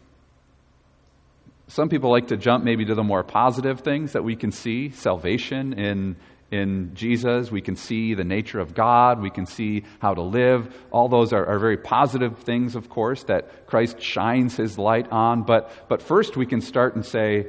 Some 1.68 1.90
people 1.90 2.10
like 2.10 2.28
to 2.28 2.38
jump 2.38 2.64
maybe 2.64 2.86
to 2.86 2.96
the 2.96 3.04
more 3.04 3.24
positive 3.24 3.82
things 3.82 4.14
that 4.14 4.24
we 4.24 4.36
can 4.36 4.52
see 4.52 4.90
salvation 4.90 5.74
in, 5.74 6.16
in 6.50 6.96
Jesus. 6.96 7.52
We 7.52 7.62
can 7.62 7.76
see 7.76 8.16
the 8.16 8.24
nature 8.24 8.60
of 8.60 8.74
God. 8.74 9.22
We 9.22 9.30
can 9.30 9.46
see 9.46 9.84
how 10.00 10.16
to 10.16 10.22
live. 10.22 10.74
All 10.92 11.10
those 11.10 11.32
are, 11.32 11.46
are 11.46 11.60
very 11.60 11.78
positive 11.78 12.40
things, 12.40 12.76
of 12.76 12.90
course, 12.90 13.24
that 13.24 13.68
Christ 13.68 14.02
shines 14.02 14.56
his 14.56 14.80
light 14.80 15.12
on. 15.12 15.44
But, 15.44 15.72
but 15.90 16.02
first, 16.02 16.36
we 16.36 16.48
can 16.48 16.62
start 16.62 16.96
and 16.96 17.06
say 17.06 17.48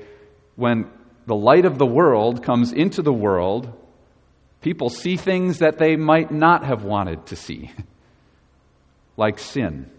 when 0.57 0.91
the 1.27 1.37
light 1.37 1.65
of 1.65 1.79
the 1.79 1.87
world 1.87 2.43
comes 2.43 2.73
into 2.73 3.01
the 3.03 3.13
world, 3.13 3.73
people 4.61 4.91
see 4.91 5.17
things 5.17 5.59
that 5.59 5.79
they 5.79 5.97
might 5.97 6.31
not 6.31 6.65
have 6.65 6.85
wanted 6.85 7.27
to 7.27 7.37
see, 7.37 7.71
like 9.17 9.39
sin 9.39 9.91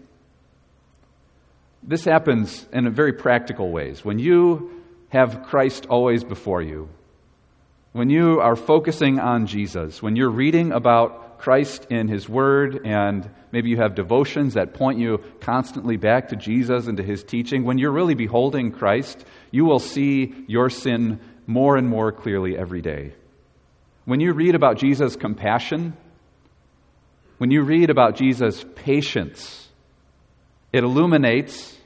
this 1.82 2.04
happens 2.04 2.66
in 2.72 2.88
very 2.90 3.12
practical 3.12 3.70
ways. 3.70 4.04
When 4.04 4.18
you 4.18 4.82
have 5.08 5.44
Christ 5.44 5.86
always 5.86 6.24
before 6.24 6.62
you, 6.62 6.88
when 7.92 8.08
you 8.08 8.40
are 8.40 8.56
focusing 8.56 9.18
on 9.18 9.46
Jesus, 9.46 10.02
when 10.02 10.16
you're 10.16 10.30
reading 10.30 10.72
about 10.72 11.38
Christ 11.38 11.86
in 11.90 12.08
His 12.08 12.28
Word, 12.28 12.86
and 12.86 13.28
maybe 13.50 13.68
you 13.68 13.76
have 13.78 13.96
devotions 13.96 14.54
that 14.54 14.74
point 14.74 14.98
you 14.98 15.22
constantly 15.40 15.96
back 15.96 16.28
to 16.28 16.36
Jesus 16.36 16.86
and 16.86 16.96
to 16.96 17.02
His 17.02 17.24
teaching, 17.24 17.64
when 17.64 17.78
you're 17.78 17.90
really 17.90 18.14
beholding 18.14 18.70
Christ, 18.70 19.24
you 19.50 19.64
will 19.64 19.80
see 19.80 20.32
your 20.46 20.70
sin 20.70 21.20
more 21.46 21.76
and 21.76 21.88
more 21.88 22.12
clearly 22.12 22.56
every 22.56 22.80
day. 22.80 23.12
When 24.04 24.20
you 24.20 24.32
read 24.32 24.54
about 24.54 24.78
Jesus' 24.78 25.16
compassion, 25.16 25.96
when 27.38 27.50
you 27.50 27.62
read 27.62 27.90
about 27.90 28.16
Jesus' 28.16 28.64
patience, 28.74 29.68
it 30.72 30.82
illuminates 30.84 31.76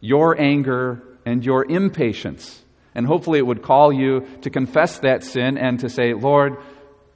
your 0.00 0.40
anger 0.40 1.02
and 1.24 1.44
your 1.44 1.64
impatience. 1.64 2.62
And 2.94 3.06
hopefully, 3.06 3.38
it 3.38 3.46
would 3.46 3.62
call 3.62 3.92
you 3.92 4.26
to 4.42 4.50
confess 4.50 4.98
that 5.00 5.22
sin 5.22 5.58
and 5.58 5.78
to 5.80 5.88
say, 5.88 6.12
Lord, 6.14 6.56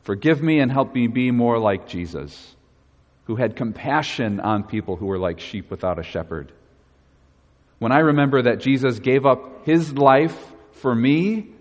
forgive 0.02 0.42
me 0.42 0.61
and 0.61 0.70
help 0.70 0.94
me 0.94 1.08
be 1.08 1.30
more 1.30 1.58
like 1.58 1.88
Jesus, 1.88 2.54
who 3.25 3.37
had 3.37 3.56
compassion 3.56 4.38
on 4.38 4.62
people 4.62 4.96
who 4.96 5.06
were 5.06 5.18
like 5.18 5.40
sheep 5.40 5.70
without 5.70 5.99
a 5.99 6.04
shepherd. 6.04 6.52
When 7.80 7.90
I 7.90 8.00
remember 8.00 8.42
that 8.42 8.61
Jesus 8.61 9.00
gave 9.00 9.26
up 9.26 9.66
his 9.66 9.92
life 9.94 10.37
for 10.73 10.94
me, 10.94 11.53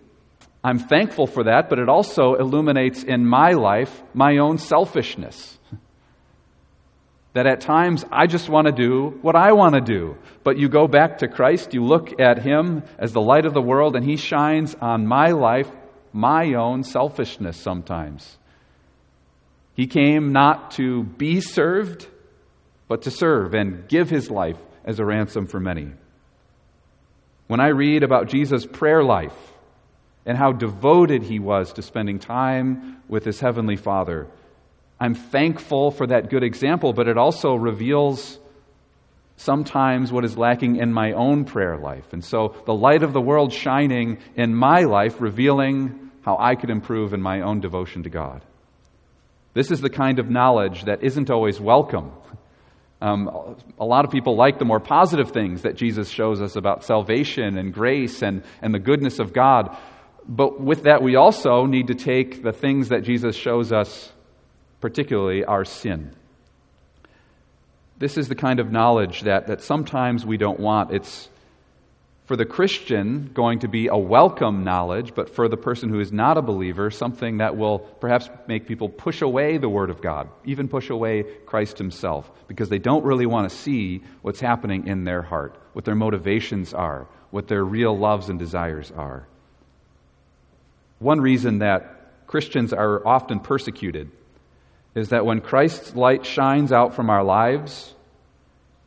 I'm 0.64 0.80
thankful 0.80 1.28
for 1.28 1.44
that, 1.44 1.70
but 1.70 1.80
it 1.80 1.90
also 1.90 2.36
illuminates 2.36 3.04
in 3.04 3.26
my 3.26 3.52
life 3.52 4.02
my 4.14 4.38
own 4.38 4.58
selfishness. 4.58 5.60
That 7.34 7.48
at 7.48 7.62
times 7.62 8.06
I 8.12 8.28
just 8.28 8.48
want 8.48 8.68
to 8.68 8.72
do 8.72 9.20
what 9.22 9.36
I 9.36 9.52
want 9.54 9.76
to 9.76 9.82
do. 9.82 10.18
But 10.44 10.58
you 10.58 10.70
go 10.70 10.88
back 10.88 11.18
to 11.18 11.28
Christ, 11.28 11.74
you 11.74 11.84
look 11.84 12.20
at 12.20 12.44
Him 12.44 12.84
as 12.98 13.12
the 13.12 13.22
light 13.22 13.46
of 13.46 13.54
the 13.54 13.62
world, 13.62 13.96
and 13.96 14.06
He 14.06 14.18
shines 14.18 14.76
on 14.76 15.08
my 15.08 15.32
life, 15.32 15.70
my 16.14 16.54
own 16.54 16.84
selfishness 16.84 17.58
sometimes. 17.58 18.38
He 19.76 19.88
came 19.88 20.32
not 20.32 20.72
to 20.72 21.04
be 21.04 21.42
served, 21.42 22.08
but 22.88 23.02
to 23.02 23.12
serve 23.12 23.56
and 23.56 23.88
give 23.88 24.10
His 24.10 24.30
life 24.30 24.60
as 24.86 25.00
a 25.00 25.06
ransom 25.06 25.48
for 25.48 25.60
many. 25.60 25.90
When 27.48 27.60
I 27.60 27.70
read 27.70 28.04
about 28.04 28.30
Jesus' 28.30 28.66
prayer 28.66 29.04
life 29.04 29.53
and 30.26 30.38
how 30.38 30.52
devoted 30.52 31.24
He 31.24 31.40
was 31.40 31.74
to 31.74 31.82
spending 31.82 32.20
time 32.20 33.02
with 33.08 33.26
His 33.26 33.40
Heavenly 33.40 33.76
Father, 33.76 34.28
I'm 35.00 35.16
thankful 35.16 35.92
for 35.92 36.08
that 36.08 36.30
good 36.30 36.44
example, 36.44 36.94
but 36.94 37.08
it 37.08 37.18
also 37.18 37.56
reveals 37.56 38.40
sometimes 39.36 40.12
what 40.12 40.24
is 40.24 40.38
lacking 40.38 40.78
in 40.78 40.94
my 40.94 41.12
own 41.12 41.46
prayer 41.46 41.78
life. 41.78 42.14
And 42.14 42.24
so 42.24 42.56
the 42.66 42.74
light 42.74 43.04
of 43.04 43.14
the 43.14 43.22
world 43.22 43.52
shining 43.52 44.20
in 44.36 44.56
my 44.56 44.82
life, 44.82 45.20
revealing 45.20 46.12
how 46.22 46.38
I 46.40 46.56
could 46.56 46.70
improve 46.70 47.14
in 47.14 47.22
my 47.22 47.42
own 47.42 47.60
devotion 47.60 48.04
to 48.04 48.10
God. 48.10 48.46
This 49.54 49.72
is 49.72 49.82
the 49.82 49.90
kind 49.90 50.20
of 50.20 50.30
knowledge 50.30 50.86
that 50.86 51.04
isn't 51.04 51.30
always 51.30 51.60
welcome. 51.60 52.12
Um, 53.02 53.58
a 53.78 53.86
lot 53.86 54.06
of 54.06 54.12
people 54.12 54.38
like 54.38 54.58
the 54.60 54.66
more 54.66 54.80
positive 54.80 55.32
things 55.32 55.64
that 55.64 55.76
Jesus 55.76 56.10
shows 56.10 56.42
us 56.42 56.56
about 56.56 56.86
salvation 56.86 57.58
and 57.58 57.74
grace 57.74 58.22
and, 58.22 58.44
and 58.62 58.74
the 58.74 58.80
goodness 58.80 59.20
of 59.20 59.34
God. 59.34 59.78
But 60.28 60.62
with 60.62 60.84
that, 60.84 61.02
we 61.02 61.16
also 61.16 61.66
need 61.66 61.88
to 61.88 61.96
take 61.96 62.44
the 62.44 62.54
things 62.54 62.90
that 62.90 63.04
Jesus 63.04 63.36
shows 63.36 63.72
us 63.72 64.12
particularly 64.80 65.44
our 65.44 65.66
sin. 65.66 66.14
This 67.98 68.18
is 68.18 68.28
the 68.28 68.36
kind 68.36 68.60
of 68.60 68.72
knowledge 68.72 69.22
that, 69.22 69.48
that 69.48 69.62
sometimes 69.62 70.26
we 70.26 70.38
don't 70.38 70.60
want. 70.60 70.92
It's 70.92 71.30
for 72.26 72.36
the 72.38 72.46
Christian 72.46 73.32
going 73.34 73.60
to 73.60 73.68
be 73.68 73.88
a 73.88 73.98
welcome 73.98 74.64
knowledge, 74.64 75.14
but 75.14 75.36
for 75.36 75.50
the 75.50 75.58
person 75.58 75.90
who 75.90 76.00
is 76.00 76.12
not 76.12 76.38
a 76.38 76.42
believer, 76.42 76.90
something 76.90 77.38
that 77.38 77.58
will 77.58 77.80
perhaps 77.80 78.30
make 78.48 78.66
people 78.66 78.90
push 78.90 79.22
away 79.22 79.58
the 79.58 79.70
Word 79.70 79.90
of 79.90 80.02
God, 80.02 80.30
even 80.46 80.68
push 80.68 80.90
away 80.90 81.24
Christ 81.46 81.78
Himself, 81.78 82.30
because 82.48 82.70
they 82.70 82.80
don't 82.80 83.04
really 83.04 83.26
want 83.26 83.50
to 83.50 83.56
see 83.56 84.04
what's 84.22 84.40
happening 84.40 84.88
in 84.88 85.04
their 85.04 85.22
heart, 85.22 85.58
what 85.74 85.86
their 85.86 85.96
motivations 85.96 86.74
are, 86.74 87.08
what 87.32 87.48
their 87.48 87.64
real 87.64 87.98
loves 87.98 88.30
and 88.30 88.40
desires 88.40 88.92
are. 88.92 89.28
One 91.04 91.20
reason 91.20 91.60
that 91.60 92.28
Christians 92.28 92.72
are 92.72 93.06
often 93.06 93.42
persecuted 93.42 94.10
is 94.96 95.10
that 95.10 95.26
when 95.26 95.42
Christ's 95.42 95.96
light 95.96 96.26
shines 96.26 96.72
out 96.72 96.94
from 96.96 97.10
our 97.10 97.26
lives, 97.26 97.94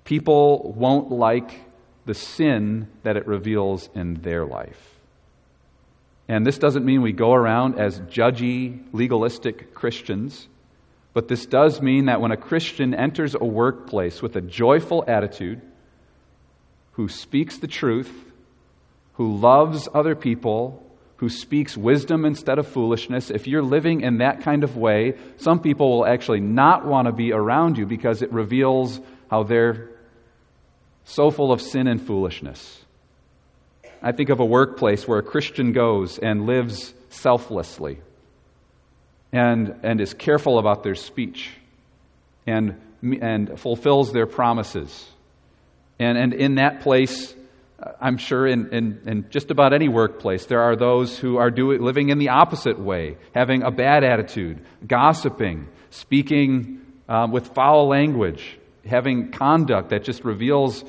people 0.04 0.72
won't 0.74 1.10
like 1.10 1.60
the 2.06 2.14
sin 2.14 2.88
that 3.02 3.18
it 3.18 3.26
reveals 3.26 3.90
in 3.94 4.14
their 4.22 4.46
life. 4.46 4.94
And 6.26 6.46
this 6.46 6.56
doesn't 6.56 6.86
mean 6.86 7.02
we 7.02 7.12
go 7.12 7.34
around 7.34 7.78
as 7.78 8.00
judgy, 8.00 8.82
legalistic 8.94 9.74
Christians, 9.74 10.48
but 11.12 11.28
this 11.28 11.44
does 11.44 11.82
mean 11.82 12.06
that 12.06 12.22
when 12.22 12.32
a 12.32 12.36
Christian 12.38 12.94
enters 12.94 13.34
a 13.34 13.44
workplace 13.44 14.22
with 14.22 14.36
a 14.36 14.40
joyful 14.40 15.04
attitude, 15.06 15.60
who 16.92 17.08
speaks 17.08 17.58
the 17.58 17.66
truth, 17.66 18.32
who 19.14 19.36
loves 19.36 19.86
other 19.92 20.14
people, 20.14 20.82
who 21.18 21.28
speaks 21.28 21.76
wisdom 21.76 22.24
instead 22.24 22.58
of 22.58 22.68
foolishness, 22.68 23.30
if 23.30 23.46
you're 23.46 23.62
living 23.62 24.02
in 24.02 24.18
that 24.18 24.42
kind 24.42 24.64
of 24.64 24.76
way, 24.76 25.14
some 25.38 25.60
people 25.60 25.90
will 25.90 26.06
actually 26.06 26.40
not 26.40 26.84
want 26.84 27.06
to 27.06 27.12
be 27.12 27.32
around 27.32 27.78
you 27.78 27.86
because 27.86 28.22
it 28.22 28.32
reveals 28.32 29.00
how 29.30 29.42
they're 29.42 29.88
so 31.04 31.30
full 31.30 31.52
of 31.52 31.62
sin 31.62 31.86
and 31.86 32.02
foolishness. 32.02 32.84
I 34.02 34.12
think 34.12 34.28
of 34.28 34.40
a 34.40 34.44
workplace 34.44 35.08
where 35.08 35.18
a 35.18 35.22
Christian 35.22 35.72
goes 35.72 36.18
and 36.18 36.46
lives 36.46 36.92
selflessly 37.08 37.98
and, 39.32 39.74
and 39.82 40.00
is 40.00 40.12
careful 40.12 40.58
about 40.58 40.82
their 40.82 40.94
speech 40.94 41.50
and, 42.46 42.80
and 43.02 43.58
fulfills 43.58 44.12
their 44.12 44.26
promises. 44.26 45.08
And, 45.98 46.18
and 46.18 46.34
in 46.34 46.56
that 46.56 46.82
place, 46.82 47.34
I'm 48.00 48.16
sure 48.16 48.46
in, 48.46 48.72
in, 48.72 49.00
in, 49.06 49.30
just 49.30 49.50
about 49.50 49.74
any 49.74 49.88
workplace, 49.88 50.46
there 50.46 50.62
are 50.62 50.76
those 50.76 51.18
who 51.18 51.36
are 51.36 51.50
doing, 51.50 51.82
living 51.82 52.08
in 52.08 52.18
the 52.18 52.30
opposite 52.30 52.78
way, 52.78 53.18
having 53.34 53.62
a 53.62 53.70
bad 53.70 54.02
attitude, 54.02 54.64
gossiping, 54.86 55.68
speaking 55.90 56.80
um, 57.08 57.32
with 57.32 57.48
foul 57.48 57.86
language, 57.86 58.58
having 58.86 59.30
conduct 59.30 59.90
that 59.90 60.04
just 60.04 60.24
reveals 60.24 60.84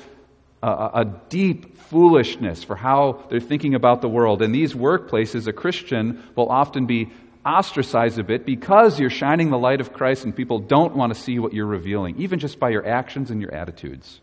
a, 0.62 0.68
a 0.68 1.04
deep 1.28 1.76
foolishness 1.76 2.64
for 2.64 2.74
how 2.74 3.24
they're 3.28 3.38
thinking 3.38 3.74
about 3.74 4.00
the 4.00 4.08
world. 4.08 4.40
In 4.40 4.52
these 4.52 4.72
workplaces, 4.72 5.46
a 5.46 5.52
Christian 5.52 6.22
will 6.36 6.48
often 6.48 6.86
be 6.86 7.10
ostracized 7.44 8.18
a 8.18 8.24
bit 8.24 8.46
because 8.46 8.98
you're 8.98 9.10
shining 9.10 9.50
the 9.50 9.58
light 9.58 9.80
of 9.80 9.92
Christ 9.92 10.24
and 10.24 10.34
people 10.34 10.58
don't 10.58 10.96
want 10.96 11.14
to 11.14 11.20
see 11.20 11.38
what 11.38 11.52
you're 11.52 11.66
revealing, 11.66 12.18
even 12.18 12.38
just 12.38 12.58
by 12.58 12.70
your 12.70 12.86
actions 12.86 13.30
and 13.30 13.40
your 13.40 13.54
attitudes. 13.54 14.20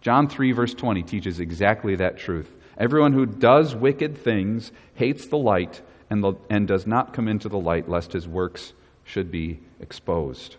John 0.00 0.28
3, 0.28 0.52
verse 0.52 0.74
20 0.74 1.02
teaches 1.02 1.40
exactly 1.40 1.96
that 1.96 2.18
truth. 2.18 2.50
Everyone 2.78 3.12
who 3.12 3.26
does 3.26 3.74
wicked 3.74 4.16
things 4.16 4.72
hates 4.94 5.26
the 5.26 5.36
light 5.36 5.82
and, 6.08 6.24
the, 6.24 6.34
and 6.48 6.66
does 6.66 6.86
not 6.86 7.12
come 7.12 7.28
into 7.28 7.48
the 7.48 7.58
light, 7.58 7.88
lest 7.88 8.12
his 8.12 8.26
works 8.26 8.72
should 9.04 9.30
be 9.30 9.60
exposed. 9.80 10.56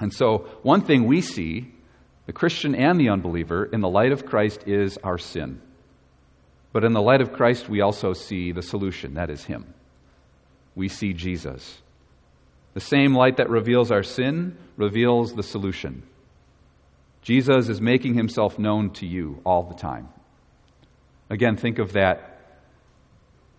And 0.00 0.12
so, 0.12 0.38
one 0.62 0.82
thing 0.82 1.04
we 1.04 1.20
see, 1.20 1.72
the 2.26 2.32
Christian 2.32 2.74
and 2.74 2.98
the 2.98 3.08
unbeliever, 3.08 3.64
in 3.64 3.80
the 3.80 3.88
light 3.88 4.12
of 4.12 4.26
Christ 4.26 4.66
is 4.66 4.98
our 4.98 5.18
sin. 5.18 5.60
But 6.72 6.84
in 6.84 6.92
the 6.92 7.02
light 7.02 7.20
of 7.20 7.32
Christ, 7.32 7.68
we 7.68 7.80
also 7.80 8.12
see 8.12 8.52
the 8.52 8.62
solution 8.62 9.14
that 9.14 9.30
is 9.30 9.44
Him. 9.44 9.72
We 10.74 10.88
see 10.88 11.12
Jesus. 11.12 11.78
The 12.74 12.80
same 12.80 13.14
light 13.14 13.38
that 13.38 13.50
reveals 13.50 13.90
our 13.90 14.02
sin 14.02 14.56
reveals 14.76 15.34
the 15.34 15.42
solution. 15.42 16.02
Jesus 17.28 17.68
is 17.68 17.78
making 17.78 18.14
himself 18.14 18.58
known 18.58 18.88
to 18.88 19.06
you 19.06 19.38
all 19.44 19.62
the 19.64 19.74
time. 19.74 20.08
Again, 21.28 21.58
think 21.58 21.78
of 21.78 21.92
that, 21.92 22.40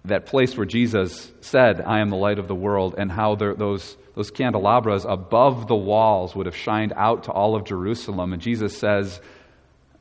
that 0.05 0.25
place 0.25 0.57
where 0.57 0.65
Jesus 0.65 1.31
said, 1.41 1.79
I 1.79 1.99
am 1.99 2.09
the 2.09 2.15
light 2.15 2.39
of 2.39 2.47
the 2.47 2.55
world, 2.55 2.95
and 2.97 3.11
how 3.11 3.35
there, 3.35 3.53
those, 3.53 3.95
those 4.15 4.31
candelabras 4.31 5.05
above 5.05 5.67
the 5.67 5.75
walls 5.75 6.35
would 6.35 6.47
have 6.47 6.55
shined 6.55 6.93
out 6.95 7.25
to 7.25 7.31
all 7.31 7.55
of 7.55 7.63
Jerusalem. 7.63 8.33
And 8.33 8.41
Jesus 8.41 8.75
says, 8.75 9.21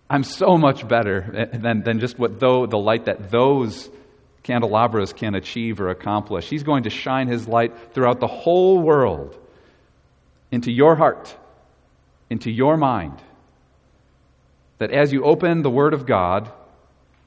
I'm 0.08 0.24
so 0.24 0.56
much 0.56 0.88
better 0.88 1.50
than, 1.52 1.82
than 1.82 2.00
just 2.00 2.18
what 2.18 2.40
though, 2.40 2.64
the 2.64 2.78
light 2.78 3.04
that 3.04 3.30
those 3.30 3.90
candelabras 4.44 5.12
can 5.12 5.34
achieve 5.34 5.78
or 5.78 5.90
accomplish. 5.90 6.48
He's 6.48 6.62
going 6.62 6.84
to 6.84 6.90
shine 6.90 7.28
his 7.28 7.46
light 7.46 7.92
throughout 7.92 8.18
the 8.18 8.28
whole 8.28 8.80
world 8.80 9.38
into 10.50 10.72
your 10.72 10.96
heart, 10.96 11.36
into 12.30 12.50
your 12.50 12.78
mind. 12.78 13.20
That 14.78 14.90
as 14.90 15.12
you 15.12 15.24
open 15.24 15.62
the 15.62 15.70
Word 15.70 15.94
of 15.94 16.06
God, 16.06 16.50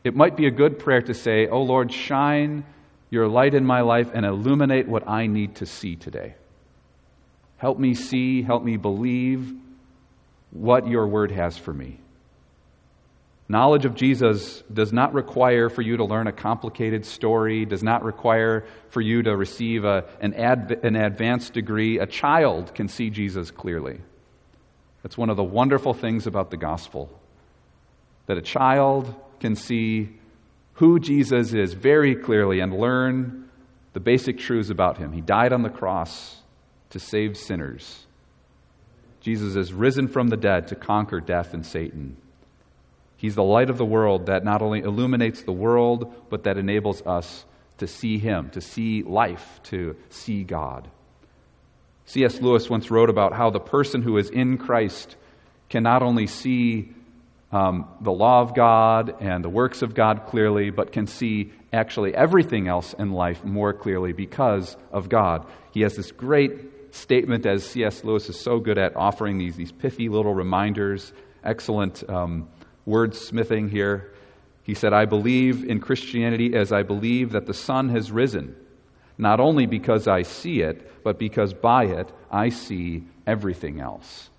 it 0.03 0.15
might 0.15 0.35
be 0.35 0.47
a 0.47 0.51
good 0.51 0.79
prayer 0.79 1.01
to 1.01 1.13
say, 1.13 1.47
Oh 1.47 1.61
Lord, 1.61 1.93
shine 1.93 2.65
your 3.09 3.27
light 3.27 3.53
in 3.53 3.65
my 3.65 3.81
life 3.81 4.09
and 4.13 4.25
illuminate 4.25 4.87
what 4.87 5.07
I 5.07 5.27
need 5.27 5.55
to 5.55 5.65
see 5.65 5.95
today. 5.95 6.35
Help 7.57 7.77
me 7.77 7.93
see, 7.93 8.41
help 8.41 8.63
me 8.63 8.77
believe 8.77 9.53
what 10.51 10.87
your 10.87 11.07
Word 11.07 11.31
has 11.31 11.57
for 11.57 11.73
me. 11.73 11.99
Knowledge 13.47 13.83
of 13.83 13.95
Jesus 13.95 14.63
does 14.73 14.93
not 14.93 15.13
require 15.13 15.69
for 15.69 15.81
you 15.81 15.97
to 15.97 16.05
learn 16.05 16.27
a 16.27 16.31
complicated 16.31 17.05
story, 17.05 17.65
does 17.65 17.83
not 17.83 18.01
require 18.03 18.65
for 18.89 19.01
you 19.01 19.21
to 19.23 19.35
receive 19.35 19.83
a, 19.83 20.05
an, 20.21 20.33
an 20.33 20.95
advanced 20.95 21.51
degree. 21.51 21.99
A 21.99 22.05
child 22.05 22.73
can 22.73 22.87
see 22.87 23.09
Jesus 23.09 23.51
clearly. 23.51 23.99
That's 25.03 25.17
one 25.17 25.29
of 25.29 25.35
the 25.35 25.43
wonderful 25.43 25.93
things 25.93 26.27
about 26.27 26.49
the 26.49 26.55
gospel. 26.55 27.11
That 28.27 28.37
a 28.37 28.41
child 28.41 29.13
can 29.39 29.55
see 29.55 30.09
who 30.73 30.99
Jesus 30.99 31.53
is 31.53 31.73
very 31.73 32.15
clearly 32.15 32.59
and 32.59 32.77
learn 32.77 33.49
the 33.93 33.99
basic 33.99 34.37
truths 34.37 34.69
about 34.69 34.97
him. 34.97 35.11
He 35.11 35.21
died 35.21 35.53
on 35.53 35.63
the 35.63 35.69
cross 35.69 36.37
to 36.91 36.99
save 36.99 37.37
sinners. 37.37 38.05
Jesus 39.19 39.55
is 39.55 39.73
risen 39.73 40.07
from 40.07 40.29
the 40.29 40.37
dead 40.37 40.67
to 40.69 40.75
conquer 40.75 41.19
death 41.19 41.53
and 41.53 41.65
Satan. 41.65 42.17
He's 43.17 43.35
the 43.35 43.43
light 43.43 43.69
of 43.69 43.77
the 43.77 43.85
world 43.85 44.25
that 44.25 44.43
not 44.43 44.63
only 44.63 44.79
illuminates 44.79 45.43
the 45.43 45.51
world, 45.51 46.11
but 46.29 46.43
that 46.45 46.57
enables 46.57 47.03
us 47.03 47.45
to 47.77 47.85
see 47.85 48.17
Him, 48.17 48.49
to 48.51 48.61
see 48.61 49.03
life, 49.03 49.59
to 49.65 49.95
see 50.09 50.43
God. 50.43 50.89
C.S. 52.05 52.41
Lewis 52.41 52.69
once 52.69 52.89
wrote 52.89 53.09
about 53.09 53.33
how 53.33 53.51
the 53.51 53.59
person 53.59 54.01
who 54.01 54.17
is 54.17 54.29
in 54.29 54.57
Christ 54.57 55.15
can 55.69 55.83
not 55.83 56.01
only 56.01 56.25
see 56.25 56.93
um, 57.51 57.87
the 57.99 58.11
law 58.11 58.41
of 58.41 58.55
God 58.55 59.15
and 59.19 59.43
the 59.43 59.49
works 59.49 59.81
of 59.81 59.93
God 59.93 60.25
clearly, 60.27 60.69
but 60.69 60.91
can 60.91 61.07
see 61.07 61.51
actually 61.73 62.15
everything 62.15 62.67
else 62.67 62.93
in 62.93 63.11
life 63.11 63.43
more 63.43 63.73
clearly 63.73 64.13
because 64.13 64.77
of 64.91 65.09
God. 65.09 65.45
He 65.71 65.81
has 65.81 65.95
this 65.95 66.11
great 66.11 66.93
statement, 66.95 67.45
as 67.45 67.65
C.S. 67.65 68.03
Lewis 68.03 68.29
is 68.29 68.39
so 68.39 68.59
good 68.59 68.77
at 68.77 68.95
offering 68.95 69.37
these, 69.37 69.55
these 69.55 69.71
pithy 69.71 70.09
little 70.09 70.33
reminders, 70.33 71.13
excellent. 71.43 72.09
Um, 72.09 72.47
wordsmithing 72.87 73.69
here. 73.69 74.13
He 74.63 74.73
said, 74.73 74.93
I 74.93 75.05
believe 75.05 75.63
in 75.63 75.79
Christianity 75.79 76.55
as 76.55 76.71
I 76.71 76.83
believe 76.83 77.31
that 77.31 77.45
the 77.45 77.53
sun 77.53 77.89
has 77.89 78.11
risen, 78.11 78.55
not 79.17 79.39
only 79.39 79.65
because 79.65 80.07
I 80.07 80.21
see 80.23 80.61
it, 80.61 81.03
but 81.03 81.17
because 81.17 81.53
by 81.53 81.85
it 81.85 82.11
I 82.29 82.49
see 82.49 83.03
everything 83.25 83.79
else. 83.79 84.29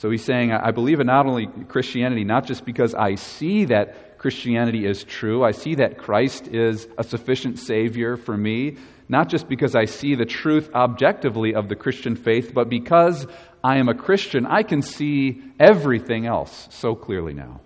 So 0.00 0.08
he's 0.08 0.24
saying, 0.24 0.50
I 0.50 0.70
believe 0.70 0.98
in 0.98 1.08
not 1.08 1.26
only 1.26 1.46
Christianity, 1.68 2.24
not 2.24 2.46
just 2.46 2.64
because 2.64 2.94
I 2.94 3.16
see 3.16 3.66
that 3.66 4.16
Christianity 4.16 4.86
is 4.86 5.04
true, 5.04 5.44
I 5.44 5.50
see 5.50 5.74
that 5.74 5.98
Christ 5.98 6.48
is 6.48 6.88
a 6.96 7.04
sufficient 7.04 7.58
Savior 7.58 8.16
for 8.16 8.34
me, 8.34 8.78
not 9.10 9.28
just 9.28 9.46
because 9.46 9.76
I 9.76 9.84
see 9.84 10.14
the 10.14 10.24
truth 10.24 10.70
objectively 10.74 11.54
of 11.54 11.68
the 11.68 11.76
Christian 11.76 12.16
faith, 12.16 12.52
but 12.54 12.70
because 12.70 13.26
I 13.62 13.76
am 13.76 13.90
a 13.90 13.94
Christian, 13.94 14.46
I 14.46 14.62
can 14.62 14.80
see 14.80 15.42
everything 15.60 16.24
else 16.24 16.68
so 16.70 16.94
clearly 16.94 17.34
now. 17.34 17.60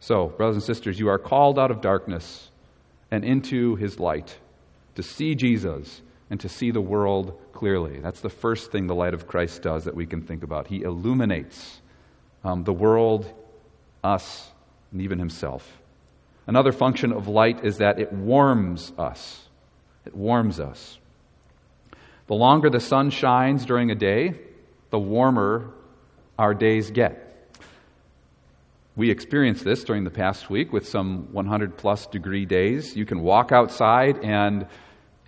So, 0.00 0.28
brothers 0.28 0.56
and 0.56 0.64
sisters, 0.64 0.98
you 0.98 1.10
are 1.10 1.18
called 1.18 1.58
out 1.58 1.70
of 1.70 1.82
darkness 1.82 2.50
and 3.10 3.22
into 3.22 3.76
his 3.76 4.00
light 4.00 4.38
to 4.94 5.02
see 5.02 5.34
Jesus 5.34 6.00
and 6.30 6.38
to 6.40 6.48
see 6.48 6.70
the 6.70 6.80
world 6.80 7.38
clearly. 7.52 8.00
That's 8.00 8.20
the 8.20 8.28
first 8.28 8.70
thing 8.70 8.86
the 8.86 8.94
light 8.94 9.14
of 9.14 9.26
Christ 9.26 9.62
does 9.62 9.84
that 9.84 9.94
we 9.94 10.06
can 10.06 10.22
think 10.22 10.42
about. 10.42 10.66
He 10.66 10.82
illuminates 10.82 11.80
um, 12.44 12.64
the 12.64 12.72
world, 12.72 13.32
us, 14.04 14.50
and 14.92 15.00
even 15.00 15.18
himself. 15.18 15.80
Another 16.46 16.72
function 16.72 17.12
of 17.12 17.28
light 17.28 17.64
is 17.64 17.78
that 17.78 17.98
it 17.98 18.12
warms 18.12 18.92
us. 18.98 19.48
It 20.06 20.14
warms 20.14 20.60
us. 20.60 20.98
The 22.26 22.34
longer 22.34 22.70
the 22.70 22.80
sun 22.80 23.10
shines 23.10 23.64
during 23.64 23.90
a 23.90 23.94
day, 23.94 24.38
the 24.90 24.98
warmer 24.98 25.72
our 26.38 26.54
days 26.54 26.90
get. 26.90 27.24
We 28.96 29.10
experienced 29.10 29.64
this 29.64 29.84
during 29.84 30.04
the 30.04 30.10
past 30.10 30.50
week 30.50 30.72
with 30.72 30.88
some 30.88 31.32
100 31.32 31.76
plus 31.76 32.06
degree 32.06 32.46
days. 32.46 32.96
You 32.96 33.06
can 33.06 33.20
walk 33.22 33.52
outside, 33.52 34.18
and, 34.24 34.66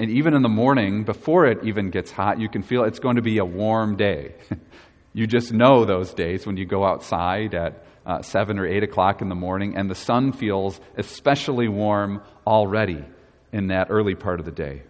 and 0.01 0.11
even 0.11 0.35
in 0.35 0.43
the 0.43 0.49
morning, 0.49 1.05
before 1.05 1.47
it 1.47 1.63
even 1.65 1.91
gets 1.91 2.11
hot, 2.11 2.41
you 2.41 2.49
can 2.49 2.63
feel 2.63 2.85
it's 2.85 2.99
going 2.99 3.17
to 3.17 3.23
be 3.23 3.39
a 3.39 3.45
warm 3.45 3.97
day. 3.97 4.35
you 5.13 5.27
just 5.27 5.53
know 5.53 5.85
those 5.85 6.13
days 6.15 6.47
when 6.47 6.57
you 6.57 6.65
go 6.65 6.85
outside 6.85 7.55
at 7.55 7.85
uh, 8.05 8.23
7 8.23 8.59
or 8.59 8.67
8 8.67 8.83
o'clock 8.83 9.23
in 9.23 9.29
the 9.29 9.35
morning, 9.35 9.77
and 9.77 9.89
the 9.89 9.95
sun 9.95 10.33
feels 10.33 10.81
especially 10.97 11.69
warm 11.69 12.23
already 12.47 13.05
in 13.53 13.69
that 13.69 13.89
early 13.91 14.15
part 14.15 14.41
of 14.41 14.47
the 14.47 14.53
day. 14.53 14.83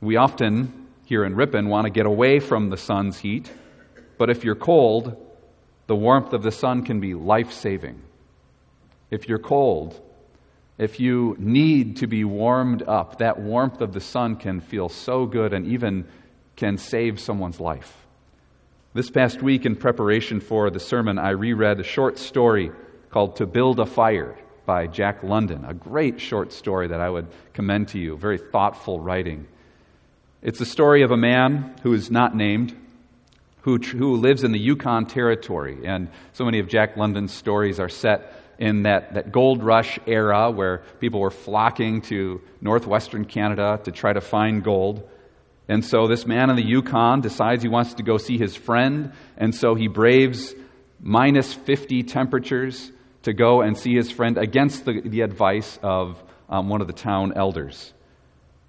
We 0.00 0.16
often, 0.16 0.86
here 1.04 1.24
in 1.24 1.36
Ripon, 1.36 1.68
want 1.68 1.84
to 1.84 1.90
get 1.90 2.06
away 2.06 2.40
from 2.40 2.70
the 2.70 2.76
sun's 2.76 3.18
heat 3.18 3.50
but 4.18 4.30
if 4.30 4.44
you're 4.44 4.54
cold, 4.54 5.16
the 5.86 5.96
warmth 5.96 6.32
of 6.32 6.42
the 6.42 6.52
sun 6.52 6.84
can 6.84 7.00
be 7.00 7.14
life 7.14 7.52
saving. 7.52 8.02
If 9.10 9.28
you're 9.28 9.38
cold, 9.38 10.00
if 10.78 11.00
you 11.00 11.36
need 11.38 11.96
to 11.98 12.06
be 12.06 12.24
warmed 12.24 12.82
up, 12.82 13.18
that 13.18 13.38
warmth 13.38 13.80
of 13.80 13.92
the 13.92 14.00
sun 14.00 14.36
can 14.36 14.60
feel 14.60 14.88
so 14.88 15.26
good 15.26 15.52
and 15.52 15.66
even 15.66 16.06
can 16.54 16.76
save 16.76 17.18
someone's 17.18 17.60
life. 17.60 18.06
This 18.92 19.10
past 19.10 19.42
week, 19.42 19.66
in 19.66 19.76
preparation 19.76 20.40
for 20.40 20.70
the 20.70 20.80
sermon, 20.80 21.18
I 21.18 21.30
reread 21.30 21.80
a 21.80 21.84
short 21.84 22.18
story 22.18 22.70
called 23.10 23.36
To 23.36 23.46
Build 23.46 23.80
a 23.80 23.86
Fire 23.86 24.36
by 24.64 24.86
Jack 24.86 25.22
London, 25.22 25.64
a 25.64 25.74
great 25.74 26.20
short 26.20 26.52
story 26.52 26.88
that 26.88 27.00
I 27.00 27.08
would 27.08 27.26
commend 27.52 27.88
to 27.88 27.98
you, 27.98 28.16
very 28.16 28.38
thoughtful 28.38 29.00
writing. 29.00 29.46
It's 30.42 30.58
the 30.58 30.66
story 30.66 31.02
of 31.02 31.10
a 31.10 31.16
man 31.16 31.74
who 31.82 31.92
is 31.92 32.10
not 32.10 32.36
named, 32.36 32.76
who, 33.62 33.78
who 33.78 34.16
lives 34.16 34.44
in 34.44 34.52
the 34.52 34.58
Yukon 34.58 35.06
Territory. 35.06 35.86
And 35.86 36.08
so 36.32 36.44
many 36.44 36.58
of 36.58 36.68
Jack 36.68 36.96
London's 36.96 37.32
stories 37.32 37.80
are 37.80 37.88
set 37.88 38.32
in 38.58 38.82
that, 38.84 39.14
that 39.14 39.32
gold 39.32 39.62
rush 39.62 39.98
era 40.06 40.50
where 40.50 40.82
people 41.00 41.20
were 41.20 41.30
flocking 41.30 42.00
to 42.02 42.40
northwestern 42.60 43.24
Canada 43.24 43.80
to 43.84 43.92
try 43.92 44.12
to 44.12 44.20
find 44.20 44.64
gold. 44.64 45.08
And 45.68 45.84
so 45.84 46.06
this 46.06 46.26
man 46.26 46.50
in 46.50 46.56
the 46.56 46.64
Yukon 46.64 47.20
decides 47.20 47.62
he 47.62 47.68
wants 47.68 47.94
to 47.94 48.02
go 48.02 48.18
see 48.18 48.38
his 48.38 48.54
friend, 48.54 49.12
and 49.36 49.54
so 49.54 49.74
he 49.74 49.88
braves 49.88 50.54
minus 51.00 51.52
50 51.52 52.04
temperatures 52.04 52.92
to 53.22 53.32
go 53.32 53.60
and 53.60 53.76
see 53.76 53.94
his 53.94 54.10
friend 54.10 54.38
against 54.38 54.84
the, 54.84 55.00
the 55.00 55.22
advice 55.22 55.78
of 55.82 56.22
um, 56.48 56.68
one 56.68 56.80
of 56.80 56.86
the 56.86 56.92
town 56.92 57.32
elders. 57.34 57.92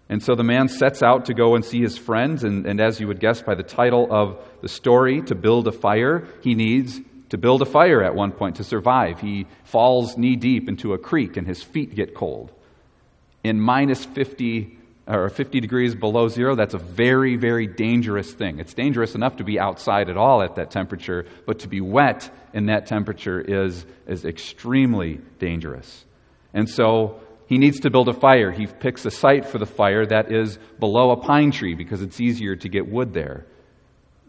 And 0.10 0.24
so 0.24 0.36
the 0.36 0.44
man 0.44 0.70
sets 0.70 1.04
out 1.04 1.26
to 1.26 1.34
go 1.34 1.56
and 1.56 1.64
see 1.64 1.82
his 1.82 1.98
friends, 1.98 2.44
and, 2.44 2.66
and 2.66 2.80
as 2.80 3.00
you 3.00 3.08
would 3.08 3.20
guess 3.20 3.42
by 3.42 3.56
the 3.56 3.64
title 3.64 4.08
of 4.10 4.40
the 4.62 4.70
story, 4.70 5.22
to 5.24 5.36
build 5.36 5.68
a 5.68 5.72
fire, 5.72 6.28
he 6.42 6.56
needs 6.56 7.00
to 7.30 7.38
build 7.38 7.62
a 7.62 7.66
fire 7.66 8.04
at 8.04 8.16
one 8.16 8.32
point 8.32 8.58
to 8.58 8.64
survive. 8.64 9.20
He 9.20 9.48
falls 9.64 10.18
knee 10.18 10.36
deep 10.36 10.70
into 10.70 10.94
a 10.94 10.98
creek, 10.98 11.38
and 11.38 11.46
his 11.46 11.62
feet 11.62 11.96
get 11.96 12.16
cold. 12.16 12.52
In 13.44 13.60
minus 13.60 14.06
50 14.06 14.78
or 15.08 15.30
50 15.30 15.60
degrees 15.60 15.96
below 15.96 16.28
zero, 16.28 16.56
that's 16.56 16.74
a 16.74 16.80
very, 16.80 17.38
very 17.38 17.66
dangerous 17.66 18.34
thing. 18.34 18.60
It's 18.60 18.74
dangerous 18.74 19.16
enough 19.16 19.38
to 19.38 19.44
be 19.44 19.60
outside 19.60 20.10
at 20.10 20.18
all 20.18 20.42
at 20.42 20.56
that 20.56 20.72
temperature, 20.72 21.26
but 21.46 21.60
to 21.60 21.68
be 21.68 21.80
wet 21.80 22.30
in 22.54 22.66
that 22.66 22.88
temperature 22.88 23.40
is, 23.40 23.86
is 24.06 24.26
extremely 24.26 25.22
dangerous. 25.40 26.06
And 26.54 26.70
so 26.70 27.22
he 27.48 27.58
needs 27.58 27.80
to 27.82 27.90
build 27.90 28.10
a 28.10 28.14
fire. 28.14 28.52
He 28.52 28.68
picks 28.68 29.06
a 29.06 29.12
site 29.12 29.46
for 29.46 29.58
the 29.58 29.66
fire 29.66 30.06
that 30.06 30.32
is 30.32 30.60
below 30.80 31.12
a 31.12 31.18
pine 31.18 31.52
tree 31.52 31.76
because 31.76 32.02
it's 32.02 32.20
easier 32.20 32.56
to 32.58 32.70
get 32.70 32.90
wood 32.90 33.14
there. 33.14 33.46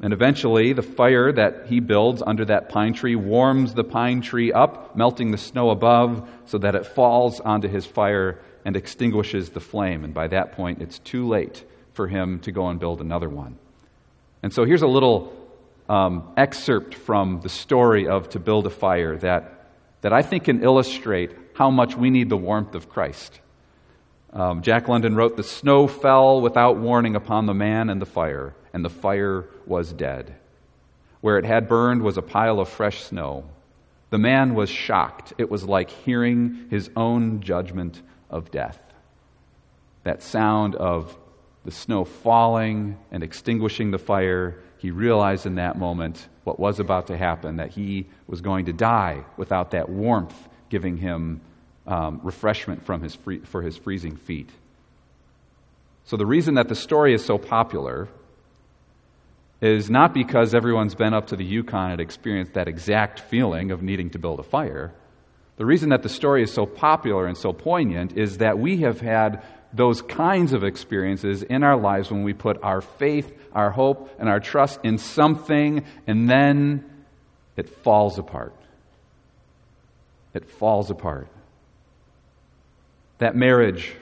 And 0.00 0.12
eventually, 0.12 0.72
the 0.72 0.82
fire 0.82 1.32
that 1.32 1.66
he 1.66 1.80
builds 1.80 2.22
under 2.24 2.44
that 2.44 2.68
pine 2.68 2.94
tree 2.94 3.16
warms 3.16 3.74
the 3.74 3.82
pine 3.82 4.20
tree 4.20 4.52
up, 4.52 4.94
melting 4.96 5.32
the 5.32 5.38
snow 5.38 5.70
above 5.70 6.28
so 6.46 6.58
that 6.58 6.76
it 6.76 6.86
falls 6.86 7.40
onto 7.40 7.68
his 7.68 7.84
fire 7.84 8.40
and 8.64 8.76
extinguishes 8.76 9.50
the 9.50 9.60
flame. 9.60 10.04
And 10.04 10.14
by 10.14 10.28
that 10.28 10.52
point, 10.52 10.82
it's 10.82 11.00
too 11.00 11.26
late 11.26 11.64
for 11.94 12.06
him 12.06 12.38
to 12.40 12.52
go 12.52 12.68
and 12.68 12.78
build 12.78 13.00
another 13.00 13.28
one. 13.28 13.58
And 14.42 14.52
so 14.52 14.64
here's 14.64 14.82
a 14.82 14.86
little 14.86 15.34
um, 15.88 16.32
excerpt 16.36 16.94
from 16.94 17.40
the 17.40 17.48
story 17.48 18.06
of 18.06 18.28
To 18.30 18.38
Build 18.38 18.66
a 18.66 18.70
Fire 18.70 19.16
that, 19.18 19.66
that 20.02 20.12
I 20.12 20.22
think 20.22 20.44
can 20.44 20.62
illustrate 20.62 21.32
how 21.54 21.70
much 21.70 21.96
we 21.96 22.10
need 22.10 22.28
the 22.28 22.36
warmth 22.36 22.76
of 22.76 22.88
Christ. 22.88 23.40
Um, 24.32 24.62
Jack 24.62 24.86
London 24.86 25.16
wrote, 25.16 25.36
The 25.36 25.42
snow 25.42 25.88
fell 25.88 26.40
without 26.40 26.76
warning 26.76 27.16
upon 27.16 27.46
the 27.46 27.54
man 27.54 27.90
and 27.90 28.00
the 28.00 28.06
fire, 28.06 28.54
and 28.72 28.84
the 28.84 28.90
fire 28.90 29.46
was 29.68 29.92
dead. 29.92 30.34
Where 31.20 31.38
it 31.38 31.44
had 31.44 31.68
burned 31.68 32.02
was 32.02 32.16
a 32.16 32.22
pile 32.22 32.60
of 32.60 32.68
fresh 32.68 33.02
snow. 33.02 33.44
The 34.10 34.18
man 34.18 34.54
was 34.54 34.70
shocked. 34.70 35.32
It 35.38 35.50
was 35.50 35.64
like 35.64 35.90
hearing 35.90 36.66
his 36.70 36.90
own 36.96 37.40
judgment 37.40 38.00
of 38.30 38.50
death. 38.50 38.80
That 40.04 40.22
sound 40.22 40.74
of 40.74 41.16
the 41.64 41.70
snow 41.70 42.04
falling 42.04 42.98
and 43.10 43.22
extinguishing 43.22 43.90
the 43.90 43.98
fire, 43.98 44.58
he 44.78 44.90
realized 44.90 45.44
in 45.44 45.56
that 45.56 45.76
moment 45.76 46.26
what 46.44 46.58
was 46.58 46.80
about 46.80 47.08
to 47.08 47.16
happen 47.16 47.56
that 47.56 47.70
he 47.70 48.06
was 48.26 48.40
going 48.40 48.66
to 48.66 48.72
die 48.72 49.24
without 49.36 49.72
that 49.72 49.88
warmth 49.88 50.48
giving 50.70 50.96
him 50.96 51.40
um, 51.86 52.20
refreshment 52.22 52.84
from 52.84 53.02
his 53.02 53.14
free, 53.14 53.38
for 53.40 53.62
his 53.62 53.76
freezing 53.76 54.16
feet. 54.16 54.50
So, 56.04 56.16
the 56.16 56.26
reason 56.26 56.54
that 56.54 56.68
the 56.68 56.74
story 56.74 57.12
is 57.12 57.24
so 57.24 57.38
popular 57.38 58.08
is 59.60 59.90
not 59.90 60.14
because 60.14 60.54
everyone's 60.54 60.94
been 60.94 61.14
up 61.14 61.28
to 61.28 61.36
the 61.36 61.44
Yukon 61.44 61.92
and 61.92 62.00
experienced 62.00 62.54
that 62.54 62.68
exact 62.68 63.20
feeling 63.20 63.70
of 63.70 63.82
needing 63.82 64.10
to 64.10 64.18
build 64.18 64.38
a 64.38 64.44
fire. 64.44 64.92
The 65.56 65.66
reason 65.66 65.88
that 65.88 66.04
the 66.04 66.08
story 66.08 66.42
is 66.42 66.52
so 66.52 66.66
popular 66.66 67.26
and 67.26 67.36
so 67.36 67.52
poignant 67.52 68.16
is 68.16 68.38
that 68.38 68.58
we 68.58 68.78
have 68.78 69.00
had 69.00 69.42
those 69.72 70.00
kinds 70.00 70.52
of 70.52 70.62
experiences 70.62 71.42
in 71.42 71.62
our 71.64 71.76
lives 71.76 72.10
when 72.10 72.22
we 72.22 72.32
put 72.32 72.62
our 72.62 72.80
faith, 72.80 73.30
our 73.52 73.70
hope, 73.70 74.14
and 74.18 74.28
our 74.28 74.40
trust 74.40 74.80
in 74.84 74.98
something 74.98 75.84
and 76.06 76.30
then 76.30 76.84
it 77.56 77.68
falls 77.68 78.18
apart. 78.18 78.54
It 80.32 80.48
falls 80.48 80.90
apart. 80.90 81.26
That 83.18 83.34
marriage 83.34 83.92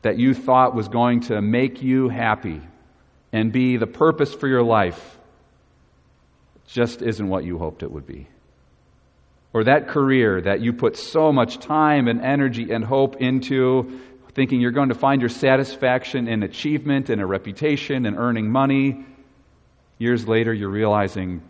that 0.00 0.18
you 0.18 0.32
thought 0.32 0.74
was 0.74 0.88
going 0.88 1.20
to 1.20 1.42
make 1.42 1.82
you 1.82 2.08
happy 2.08 2.62
and 3.34 3.50
be 3.50 3.76
the 3.76 3.86
purpose 3.88 4.32
for 4.32 4.46
your 4.46 4.62
life 4.62 5.18
just 6.68 7.02
isn't 7.02 7.28
what 7.28 7.42
you 7.42 7.58
hoped 7.58 7.82
it 7.82 7.90
would 7.90 8.06
be. 8.06 8.28
Or 9.52 9.64
that 9.64 9.88
career 9.88 10.40
that 10.40 10.60
you 10.60 10.72
put 10.72 10.96
so 10.96 11.32
much 11.32 11.58
time 11.58 12.06
and 12.06 12.20
energy 12.20 12.70
and 12.70 12.84
hope 12.84 13.16
into, 13.16 14.00
thinking 14.34 14.60
you're 14.60 14.70
going 14.70 14.90
to 14.90 14.94
find 14.94 15.20
your 15.20 15.30
satisfaction 15.30 16.28
in 16.28 16.44
achievement 16.44 17.10
and 17.10 17.20
a 17.20 17.26
reputation 17.26 18.06
and 18.06 18.16
earning 18.16 18.52
money. 18.52 19.04
Years 19.98 20.28
later, 20.28 20.54
you're 20.54 20.68
realizing 20.68 21.42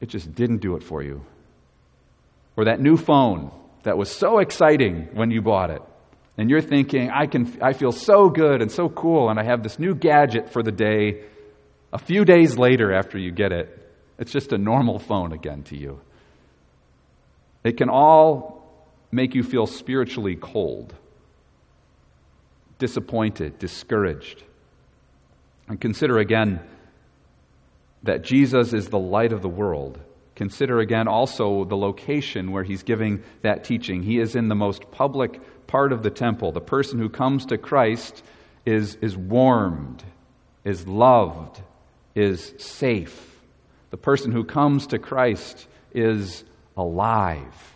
it 0.00 0.08
just 0.08 0.36
didn't 0.36 0.58
do 0.58 0.76
it 0.76 0.84
for 0.84 1.02
you. 1.02 1.24
Or 2.56 2.66
that 2.66 2.80
new 2.80 2.96
phone 2.96 3.50
that 3.82 3.98
was 3.98 4.08
so 4.08 4.38
exciting 4.38 5.08
when 5.14 5.32
you 5.32 5.42
bought 5.42 5.70
it 5.70 5.82
and 6.38 6.50
you're 6.50 6.60
thinking, 6.60 7.10
I, 7.10 7.26
can, 7.26 7.58
I 7.62 7.72
feel 7.72 7.92
so 7.92 8.28
good 8.28 8.60
and 8.60 8.70
so 8.70 8.88
cool, 8.88 9.30
and 9.30 9.40
I 9.40 9.44
have 9.44 9.62
this 9.62 9.78
new 9.78 9.94
gadget 9.94 10.50
for 10.52 10.62
the 10.62 10.72
day. 10.72 11.22
A 11.92 11.98
few 11.98 12.24
days 12.24 12.58
later, 12.58 12.92
after 12.92 13.18
you 13.18 13.30
get 13.30 13.52
it, 13.52 13.86
it's 14.18 14.32
just 14.32 14.52
a 14.52 14.58
normal 14.58 14.98
phone 14.98 15.32
again 15.32 15.62
to 15.64 15.76
you. 15.76 16.00
It 17.64 17.78
can 17.78 17.88
all 17.88 18.56
make 19.10 19.34
you 19.34 19.42
feel 19.42 19.66
spiritually 19.66 20.36
cold, 20.36 20.94
disappointed, 22.78 23.58
discouraged. 23.58 24.42
And 25.68 25.80
consider 25.80 26.18
again 26.18 26.60
that 28.02 28.22
Jesus 28.22 28.72
is 28.72 28.88
the 28.88 28.98
light 28.98 29.32
of 29.32 29.42
the 29.42 29.48
world. 29.48 29.98
Consider 30.34 30.80
again 30.80 31.08
also 31.08 31.64
the 31.64 31.76
location 31.76 32.52
where 32.52 32.62
he's 32.62 32.82
giving 32.82 33.22
that 33.42 33.64
teaching. 33.64 34.02
He 34.02 34.18
is 34.18 34.36
in 34.36 34.48
the 34.48 34.54
most 34.54 34.90
public 34.90 35.40
part 35.66 35.92
of 35.92 36.02
the 36.02 36.10
temple. 36.10 36.52
The 36.52 36.60
person 36.60 36.98
who 36.98 37.08
comes 37.08 37.46
to 37.46 37.58
Christ 37.58 38.22
is, 38.64 38.96
is 38.96 39.16
warmed, 39.16 40.02
is 40.64 40.86
loved, 40.86 41.60
is 42.14 42.54
safe. 42.58 43.40
The 43.90 43.96
person 43.96 44.32
who 44.32 44.44
comes 44.44 44.88
to 44.88 44.98
Christ 44.98 45.66
is 45.92 46.44
alive. 46.76 47.74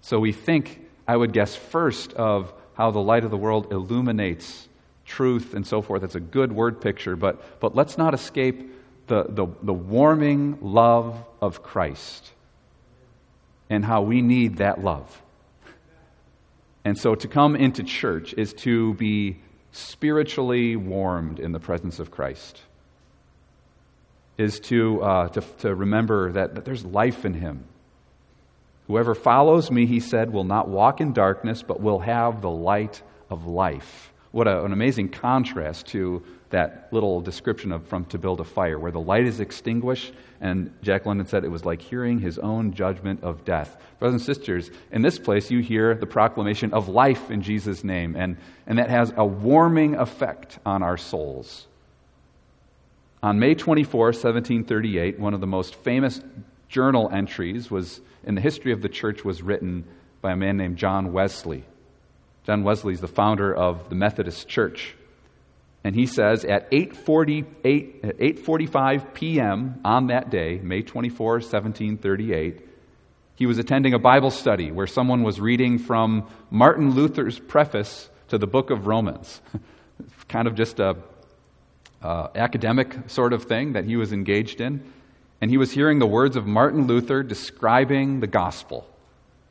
So 0.00 0.18
we 0.18 0.32
think, 0.32 0.80
I 1.08 1.16
would 1.16 1.32
guess, 1.32 1.56
first 1.56 2.12
of 2.14 2.52
how 2.74 2.90
the 2.90 3.00
light 3.00 3.24
of 3.24 3.30
the 3.30 3.36
world 3.36 3.72
illuminates 3.72 4.68
truth 5.04 5.54
and 5.54 5.66
so 5.66 5.82
forth. 5.82 6.02
It's 6.02 6.14
a 6.14 6.20
good 6.20 6.52
word 6.52 6.80
picture, 6.80 7.16
but, 7.16 7.60
but 7.60 7.74
let's 7.74 7.98
not 7.98 8.14
escape 8.14 8.70
the, 9.06 9.24
the, 9.28 9.46
the 9.62 9.72
warming 9.72 10.58
love 10.60 11.22
of 11.40 11.62
Christ 11.62 12.30
and 13.68 13.84
how 13.84 14.02
we 14.02 14.22
need 14.22 14.58
that 14.58 14.82
love. 14.82 15.22
And 16.84 16.98
so 16.98 17.14
to 17.14 17.28
come 17.28 17.56
into 17.56 17.82
church 17.82 18.34
is 18.36 18.52
to 18.54 18.94
be 18.94 19.38
spiritually 19.72 20.76
warmed 20.76 21.40
in 21.40 21.52
the 21.52 21.60
presence 21.60 21.98
of 21.98 22.10
Christ, 22.10 22.60
is 24.38 24.60
to, 24.60 25.02
uh, 25.02 25.28
to, 25.28 25.40
to 25.60 25.74
remember 25.74 26.32
that, 26.32 26.54
that 26.54 26.64
there's 26.64 26.84
life 26.84 27.24
in 27.24 27.34
Him. 27.34 27.64
Whoever 28.86 29.14
follows 29.14 29.70
me, 29.70 29.86
he 29.86 29.98
said, 29.98 30.32
will 30.32 30.44
not 30.44 30.68
walk 30.68 31.00
in 31.00 31.12
darkness, 31.12 31.62
but 31.62 31.80
will 31.80 32.00
have 32.00 32.42
the 32.42 32.50
light 32.50 33.02
of 33.30 33.46
life. 33.46 34.12
What 34.34 34.48
a, 34.48 34.64
an 34.64 34.72
amazing 34.72 35.10
contrast 35.10 35.86
to 35.88 36.20
that 36.50 36.88
little 36.90 37.20
description 37.20 37.70
of 37.70 37.86
from 37.86 38.04
to 38.06 38.18
build 38.18 38.40
a 38.40 38.44
fire, 38.44 38.80
where 38.80 38.90
the 38.90 38.98
light 38.98 39.26
is 39.26 39.38
extinguished, 39.38 40.12
and 40.40 40.72
Jack 40.82 41.06
London 41.06 41.24
said 41.24 41.44
it 41.44 41.52
was 41.52 41.64
like 41.64 41.80
hearing 41.80 42.18
his 42.18 42.36
own 42.40 42.72
judgment 42.72 43.22
of 43.22 43.44
death. 43.44 43.80
Brothers 44.00 44.26
and 44.26 44.36
sisters, 44.36 44.72
in 44.90 45.02
this 45.02 45.20
place 45.20 45.52
you 45.52 45.60
hear 45.60 45.94
the 45.94 46.08
proclamation 46.08 46.74
of 46.74 46.88
life 46.88 47.30
in 47.30 47.42
Jesus' 47.42 47.84
name, 47.84 48.16
and, 48.16 48.36
and 48.66 48.78
that 48.78 48.90
has 48.90 49.14
a 49.16 49.24
warming 49.24 49.94
effect 49.94 50.58
on 50.66 50.82
our 50.82 50.96
souls. 50.96 51.68
On 53.22 53.38
May 53.38 53.54
24, 53.54 54.06
1738, 54.06 55.20
one 55.20 55.34
of 55.34 55.40
the 55.40 55.46
most 55.46 55.76
famous 55.76 56.20
journal 56.68 57.08
entries 57.12 57.70
was 57.70 58.00
in 58.24 58.34
the 58.34 58.40
history 58.40 58.72
of 58.72 58.82
the 58.82 58.88
church 58.88 59.24
was 59.24 59.42
written 59.42 59.84
by 60.20 60.32
a 60.32 60.36
man 60.36 60.56
named 60.56 60.76
John 60.76 61.12
Wesley. 61.12 61.62
John 62.44 62.62
Wesley 62.62 62.92
is 62.92 63.00
the 63.00 63.08
founder 63.08 63.54
of 63.54 63.88
the 63.88 63.94
Methodist 63.94 64.48
Church. 64.48 64.94
And 65.82 65.94
he 65.94 66.06
says 66.06 66.44
at 66.44 66.70
8:48 66.70 68.16
8:45 68.18 69.14
p.m. 69.14 69.80
on 69.84 70.06
that 70.08 70.30
day, 70.30 70.58
May 70.62 70.82
24, 70.82 71.32
1738, 71.34 72.60
he 73.36 73.46
was 73.46 73.58
attending 73.58 73.94
a 73.94 73.98
Bible 73.98 74.30
study 74.30 74.70
where 74.70 74.86
someone 74.86 75.22
was 75.22 75.40
reading 75.40 75.78
from 75.78 76.28
Martin 76.50 76.94
Luther's 76.94 77.38
preface 77.38 78.08
to 78.28 78.38
the 78.38 78.46
book 78.46 78.70
of 78.70 78.86
Romans. 78.86 79.40
kind 80.28 80.46
of 80.46 80.54
just 80.54 80.80
a 80.80 80.96
uh, 82.02 82.28
academic 82.34 82.94
sort 83.08 83.32
of 83.32 83.44
thing 83.44 83.72
that 83.72 83.84
he 83.84 83.96
was 83.96 84.12
engaged 84.12 84.60
in. 84.60 84.82
And 85.40 85.50
he 85.50 85.56
was 85.56 85.72
hearing 85.72 85.98
the 85.98 86.06
words 86.06 86.36
of 86.36 86.46
Martin 86.46 86.86
Luther 86.86 87.22
describing 87.22 88.20
the 88.20 88.26
gospel, 88.26 88.86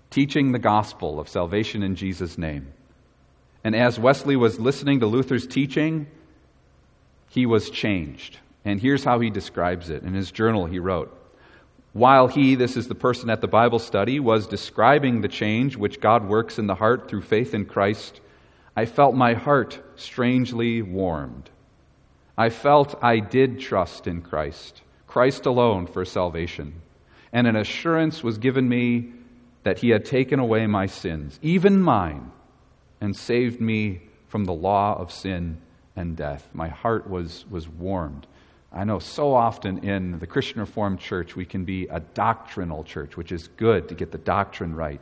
teaching 0.10 0.52
the 0.52 0.60
gospel 0.60 1.20
of 1.20 1.28
salvation 1.28 1.84
in 1.84 1.96
Jesus' 1.96 2.38
name. 2.38 2.74
And 3.64 3.76
as 3.76 3.98
Wesley 3.98 4.36
was 4.36 4.60
listening 4.60 5.00
to 5.00 5.08
Luther's 5.08 5.48
teaching, 5.48 6.08
he 7.30 7.46
was 7.46 7.70
changed. 7.70 8.38
And 8.66 8.80
here's 8.80 9.04
how 9.04 9.20
he 9.20 9.30
describes 9.30 9.90
it. 9.90 10.04
In 10.04 10.14
his 10.14 10.32
journal, 10.32 10.66
he 10.66 10.80
wrote 10.80 11.16
While 11.94 12.28
he, 12.28 12.56
this 12.56 12.76
is 12.76 12.88
the 12.88 12.96
person 12.96 13.30
at 13.30 13.42
the 13.42 13.48
Bible 13.48 13.80
study, 13.80 14.20
was 14.20 14.48
describing 14.48 15.22
the 15.22 15.28
change 15.28 15.78
which 15.78 16.02
God 16.02 16.28
works 16.28 16.60
in 16.60 16.68
the 16.68 16.76
heart 16.76 17.08
through 17.08 17.22
faith 17.22 17.54
in 17.54 17.66
Christ, 17.66 18.20
I 18.76 18.86
felt 18.86 19.16
my 19.16 19.34
heart 19.34 19.82
strangely 19.96 20.82
warmed. 20.82 21.50
I 22.38 22.50
felt 22.50 23.02
I 23.04 23.20
did 23.20 23.60
trust 23.60 24.08
in 24.08 24.22
Christ, 24.24 24.82
Christ 25.08 25.46
alone 25.46 25.86
for 25.88 26.04
salvation. 26.04 26.82
And 27.32 27.48
an 27.48 27.56
assurance 27.56 28.24
was 28.24 28.40
given 28.40 28.68
me 28.68 29.12
that 29.64 29.80
he 29.80 29.90
had 29.90 30.06
taken 30.06 30.40
away 30.40 30.68
my 30.68 30.88
sins, 30.88 31.40
even 31.42 31.80
mine 31.80 32.32
and 33.04 33.14
saved 33.14 33.60
me 33.60 34.00
from 34.30 34.46
the 34.46 34.54
law 34.54 34.98
of 34.98 35.12
sin 35.12 35.58
and 35.94 36.16
death. 36.16 36.48
My 36.54 36.70
heart 36.70 37.10
was, 37.10 37.46
was 37.50 37.68
warmed. 37.68 38.26
I 38.72 38.86
know 38.86 39.00
so 39.00 39.36
often 39.36 39.80
in 39.80 40.20
the 40.20 40.26
Christian 40.26 40.62
Reformed 40.62 41.02
Church 41.02 41.36
we 41.36 41.44
can 41.44 41.66
be 41.66 41.86
a 41.88 42.00
doctrinal 42.00 42.86
church, 42.86 43.18
which 43.18 43.34
is 43.34 43.50
good 43.58 43.90
to 43.90 43.96
get 43.96 44.14
the 44.14 44.18
doctrine 44.18 44.74
right. 44.74 45.02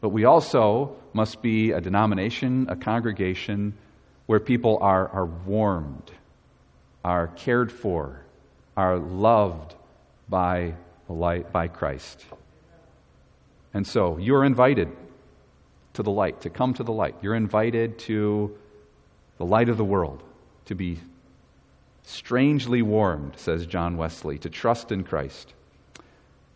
But 0.00 0.10
we 0.10 0.26
also 0.26 0.96
must 1.12 1.42
be 1.42 1.72
a 1.72 1.80
denomination, 1.80 2.68
a 2.70 2.76
congregation 2.76 3.74
where 4.26 4.38
people 4.38 4.78
are, 4.80 5.08
are 5.08 5.26
warmed, 5.26 6.12
are 7.04 7.26
cared 7.26 7.72
for, 7.72 8.20
are 8.76 8.96
loved 8.96 9.74
by, 10.28 10.74
the 11.08 11.14
light, 11.14 11.52
by 11.52 11.66
Christ. 11.66 12.24
And 13.74 13.84
so 13.84 14.18
you're 14.18 14.44
invited 14.44 14.88
to 15.98 16.04
the 16.04 16.12
light, 16.12 16.42
to 16.42 16.48
come 16.48 16.72
to 16.74 16.84
the 16.84 16.92
light. 16.92 17.16
You're 17.22 17.34
invited 17.34 17.98
to 18.10 18.56
the 19.36 19.44
light 19.44 19.68
of 19.68 19.76
the 19.76 19.84
world, 19.84 20.22
to 20.66 20.76
be 20.76 21.00
strangely 22.04 22.82
warmed, 22.82 23.32
says 23.36 23.66
John 23.66 23.96
Wesley, 23.96 24.38
to 24.38 24.48
trust 24.48 24.92
in 24.92 25.02
Christ. 25.02 25.54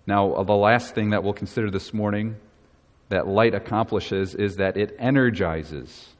Now, 0.06 0.32
uh, 0.34 0.44
the 0.44 0.54
last 0.54 0.94
thing 0.94 1.10
that 1.10 1.24
we'll 1.24 1.32
consider 1.32 1.72
this 1.72 1.92
morning 1.92 2.36
that 3.08 3.26
light 3.26 3.52
accomplishes 3.52 4.36
is 4.36 4.58
that 4.58 4.76
it 4.76 4.94
energizes. 4.96 6.10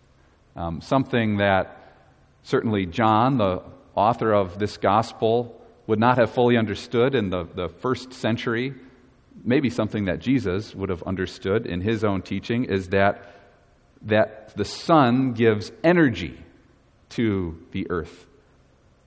Um, 0.57 0.81
something 0.81 1.37
that 1.37 1.95
certainly 2.43 2.87
John, 2.87 3.39
the 3.39 3.63
author 3.95 4.33
of 4.33 4.59
this 4.59 4.79
gospel, 4.79 5.65
would 5.87 6.01
not 6.01 6.19
have 6.19 6.33
fully 6.33 6.57
understood 6.57 7.15
in 7.15 7.31
the, 7.31 7.45
the 7.55 7.69
first 7.69 8.13
century 8.15 8.75
maybe 9.45 9.71
something 9.71 10.07
that 10.07 10.21
Jesus 10.21 10.75
would 10.75 10.89
have 10.89 11.03
understood 11.03 11.67
in 11.67 11.81
his 11.81 12.05
own 12.05 12.23
teaching 12.23 12.65
is 12.65 12.89
that, 12.89 13.35
that 14.03 14.57
the 14.57 14.65
sun 14.65 15.33
gives 15.33 15.73
energy 15.83 16.39
to 17.11 17.59
the 17.73 17.91
earth. 17.91 18.27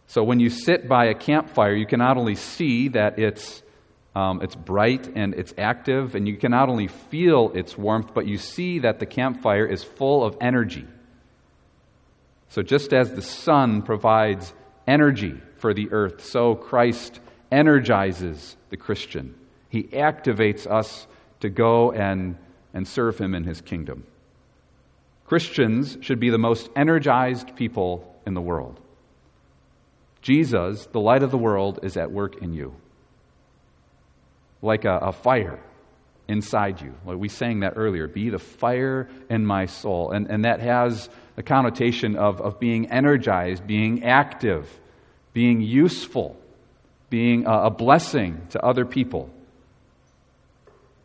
So 0.08 0.24
when 0.24 0.40
you 0.40 0.50
sit 0.50 0.88
by 0.88 1.06
a 1.06 1.16
campfire, 1.16 1.74
you 1.74 1.86
can 1.86 2.00
not 2.00 2.18
only 2.18 2.36
see 2.36 2.90
that 2.90 3.18
it's, 3.18 3.64
um, 4.14 4.42
it's 4.42 4.56
bright 4.56 5.08
and 5.16 5.34
it's 5.34 5.54
active, 5.58 6.16
and 6.16 6.28
you 6.28 6.38
can 6.38 6.52
not 6.52 6.70
only 6.70 6.88
feel 6.88 7.52
its 7.56 7.78
warmth, 7.78 8.14
but 8.14 8.28
you 8.28 8.38
see 8.38 8.80
that 8.80 9.00
the 9.00 9.06
campfire 9.06 9.66
is 9.66 9.84
full 9.84 10.24
of 10.24 10.38
energy. 10.40 10.86
So 12.50 12.62
just 12.62 12.94
as 12.94 13.12
the 13.12 13.22
sun 13.22 13.82
provides 13.82 14.54
energy 14.88 15.42
for 15.58 15.74
the 15.74 15.92
earth, 15.92 16.24
so 16.24 16.56
Christ 16.56 17.20
energizes 17.52 18.56
the 18.70 18.78
Christian. 18.78 19.34
He 19.76 19.84
activates 19.84 20.66
us 20.66 21.06
to 21.42 21.50
go 21.50 21.92
and, 21.92 22.38
and 22.74 22.88
serve 22.88 23.18
Him 23.18 23.36
in 23.36 23.44
His 23.44 23.60
kingdom. 23.60 24.06
Christians 25.26 25.98
should 26.00 26.18
be 26.18 26.30
the 26.30 26.38
most 26.38 26.70
energized 26.78 27.58
people 27.58 28.16
in 28.26 28.36
the 28.36 28.40
world. 28.40 28.80
Jesus, 30.22 30.86
the 30.94 31.02
light 31.02 31.24
of 31.24 31.32
the 31.32 31.38
world, 31.38 31.82
is 31.84 31.98
at 31.98 32.10
work 32.10 32.42
in 32.42 32.54
you. 32.54 32.74
Like 34.62 34.86
a, 34.86 34.96
a 34.96 35.12
fire 35.12 35.60
inside 36.30 36.80
you. 36.80 36.96
Like 37.06 37.18
we 37.18 37.28
sang 37.28 37.60
that 37.60 37.74
earlier. 37.76 38.08
Be 38.08 38.30
the 38.30 38.40
fire 38.40 39.10
in 39.30 39.46
my 39.46 39.66
soul. 39.66 40.12
And, 40.12 40.32
and 40.32 40.46
that 40.46 40.62
has 40.62 41.10
a 41.36 41.44
connotation 41.44 42.16
of, 42.16 42.40
of 42.40 42.62
being 42.62 42.90
energized, 42.90 43.68
being 43.68 44.06
active, 44.06 44.70
being 45.34 45.60
useful, 45.60 46.38
being 47.10 47.46
a, 47.46 47.64
a 47.64 47.70
blessing 47.70 48.48
to 48.52 48.64
other 48.64 48.86
people. 48.86 49.30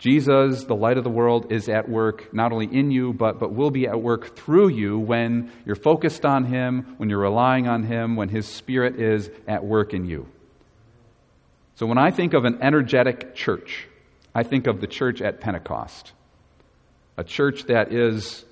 Jesus, 0.00 0.64
the 0.64 0.74
light 0.74 0.96
of 0.96 1.04
the 1.04 1.10
world, 1.10 1.52
is 1.52 1.68
at 1.68 1.86
work 1.86 2.32
not 2.32 2.52
only 2.52 2.64
in 2.66 2.90
you, 2.90 3.12
but, 3.12 3.38
but 3.38 3.52
will 3.52 3.70
be 3.70 3.86
at 3.86 4.00
work 4.00 4.34
through 4.34 4.68
you 4.68 4.98
when 4.98 5.52
you're 5.66 5.76
focused 5.76 6.24
on 6.24 6.46
Him, 6.46 6.94
when 6.96 7.10
you're 7.10 7.20
relying 7.20 7.68
on 7.68 7.82
Him, 7.82 8.16
when 8.16 8.30
His 8.30 8.46
Spirit 8.46 8.98
is 8.98 9.30
at 9.46 9.62
work 9.62 9.92
in 9.92 10.06
you. 10.06 10.26
So 11.74 11.84
when 11.84 11.98
I 11.98 12.10
think 12.12 12.32
of 12.32 12.46
an 12.46 12.62
energetic 12.62 13.34
church, 13.34 13.86
I 14.34 14.42
think 14.42 14.66
of 14.66 14.80
the 14.80 14.86
church 14.86 15.20
at 15.20 15.40
Pentecost, 15.40 16.12
a 17.18 17.24
church 17.24 17.64
that 17.64 17.92
is 17.92 18.46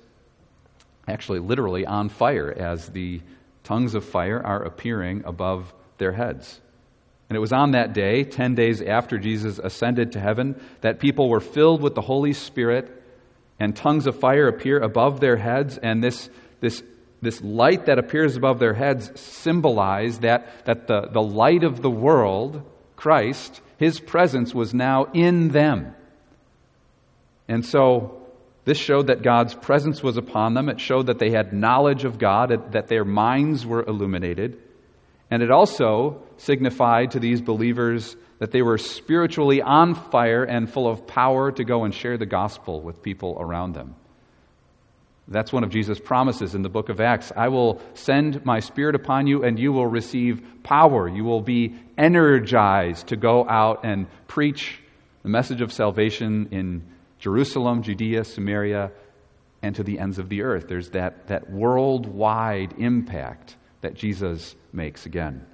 actually 1.07 1.39
literally 1.39 1.83
on 1.83 2.09
fire 2.09 2.53
as 2.55 2.89
the 2.89 3.21
tongues 3.63 3.95
of 3.95 4.05
fire 4.05 4.39
are 4.39 4.61
appearing 4.61 5.23
above 5.25 5.73
their 5.97 6.11
heads. 6.11 6.61
And 7.29 7.35
it 7.35 7.39
was 7.39 7.53
on 7.53 7.71
that 7.71 7.93
day, 7.93 8.23
10 8.23 8.55
days 8.55 8.81
after 8.81 9.19
Jesus 9.19 9.59
ascended 9.59 10.13
to 10.13 10.19
heaven, 10.19 10.59
that 10.81 10.99
people 10.99 11.29
were 11.29 11.39
filled 11.39 11.81
with 11.81 11.93
the 11.93 12.01
Holy 12.01 12.33
Spirit 12.33 12.99
and 13.59 13.75
tongues 13.75 14.07
of 14.07 14.19
fire 14.19 14.47
appear 14.47 14.79
above 14.79 15.19
their 15.19 15.37
heads. 15.37 15.77
And 15.77 16.03
this, 16.03 16.29
this, 16.61 16.81
this 17.21 17.41
light 17.41 17.85
that 17.85 17.99
appears 17.99 18.35
above 18.35 18.59
their 18.59 18.73
heads 18.73 19.11
symbolized 19.19 20.21
that, 20.21 20.65
that 20.65 20.87
the, 20.87 21.09
the 21.11 21.21
light 21.21 21.63
of 21.63 21.81
the 21.81 21.89
world, 21.89 22.63
Christ, 22.95 23.61
his 23.77 23.99
presence 23.99 24.55
was 24.55 24.73
now 24.73 25.05
in 25.13 25.49
them. 25.49 25.93
And 27.47 27.65
so 27.65 28.27
this 28.65 28.77
showed 28.77 29.07
that 29.07 29.23
God's 29.23 29.55
presence 29.55 30.01
was 30.01 30.15
upon 30.15 30.53
them. 30.53 30.69
It 30.69 30.79
showed 30.79 31.07
that 31.07 31.19
they 31.19 31.31
had 31.31 31.53
knowledge 31.53 32.05
of 32.05 32.17
God, 32.17 32.71
that 32.71 32.87
their 32.87 33.05
minds 33.05 33.65
were 33.65 33.83
illuminated. 33.83 34.57
And 35.29 35.43
it 35.43 35.51
also 35.51 36.23
signified 36.39 37.11
to 37.11 37.19
these 37.19 37.41
believers 37.41 38.15
that 38.39 38.51
they 38.51 38.61
were 38.61 38.77
spiritually 38.77 39.61
on 39.61 39.93
fire 39.93 40.43
and 40.43 40.71
full 40.71 40.87
of 40.87 41.05
power 41.05 41.51
to 41.51 41.63
go 41.63 41.83
and 41.83 41.93
share 41.93 42.17
the 42.17 42.25
gospel 42.25 42.81
with 42.81 43.03
people 43.03 43.37
around 43.39 43.73
them. 43.73 43.95
That's 45.27 45.53
one 45.53 45.63
of 45.63 45.69
Jesus' 45.69 45.99
promises 45.99 46.55
in 46.55 46.63
the 46.63 46.69
book 46.69 46.89
of 46.89 46.99
Acts. 46.99 47.31
I 47.35 47.49
will 47.49 47.79
send 47.93 48.43
my 48.45 48.61
spirit 48.61 48.95
upon 48.95 49.27
you, 49.27 49.43
and 49.43 49.59
you 49.59 49.71
will 49.71 49.85
receive 49.85 50.41
power. 50.63 51.07
You 51.07 51.23
will 51.23 51.41
be 51.41 51.75
energized 51.97 53.07
to 53.07 53.15
go 53.15 53.47
out 53.47 53.81
and 53.83 54.07
preach 54.27 54.79
the 55.21 55.29
message 55.29 55.61
of 55.61 55.71
salvation 55.71 56.47
in 56.51 56.83
Jerusalem, 57.19 57.83
Judea, 57.83 58.23
Samaria, 58.23 58.91
and 59.61 59.75
to 59.75 59.83
the 59.83 59.99
ends 59.99 60.17
of 60.17 60.29
the 60.29 60.41
earth. 60.41 60.67
There's 60.67 60.91
that, 60.91 61.27
that 61.27 61.51
worldwide 61.51 62.73
impact 62.79 63.57
that 63.81 63.93
Jesus 63.93 64.55
makes 64.73 65.05
again. 65.05 65.45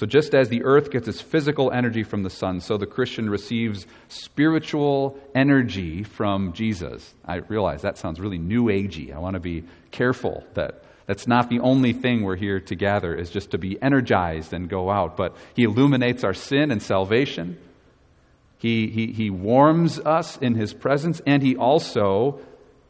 So, 0.00 0.06
just 0.06 0.34
as 0.34 0.48
the 0.48 0.64
earth 0.64 0.90
gets 0.90 1.08
its 1.08 1.20
physical 1.20 1.70
energy 1.70 2.04
from 2.04 2.22
the 2.22 2.30
sun, 2.30 2.62
so 2.62 2.78
the 2.78 2.86
Christian 2.86 3.28
receives 3.28 3.86
spiritual 4.08 5.18
energy 5.34 6.04
from 6.04 6.54
Jesus. 6.54 7.12
I 7.22 7.34
realize 7.34 7.82
that 7.82 7.98
sounds 7.98 8.18
really 8.18 8.38
new 8.38 8.68
agey. 8.68 9.14
I 9.14 9.18
want 9.18 9.34
to 9.34 9.40
be 9.40 9.64
careful 9.90 10.42
that 10.54 10.84
that's 11.04 11.26
not 11.26 11.50
the 11.50 11.60
only 11.60 11.92
thing 11.92 12.22
we're 12.22 12.36
here 12.36 12.60
to 12.60 12.74
gather, 12.74 13.14
is 13.14 13.28
just 13.28 13.50
to 13.50 13.58
be 13.58 13.76
energized 13.82 14.54
and 14.54 14.70
go 14.70 14.88
out. 14.88 15.18
But 15.18 15.36
He 15.54 15.64
illuminates 15.64 16.24
our 16.24 16.32
sin 16.32 16.70
and 16.70 16.82
salvation. 16.82 17.58
He, 18.56 18.86
he, 18.86 19.08
he 19.08 19.28
warms 19.28 20.00
us 20.00 20.38
in 20.38 20.54
His 20.54 20.72
presence, 20.72 21.20
and 21.26 21.42
He 21.42 21.56
also 21.56 22.40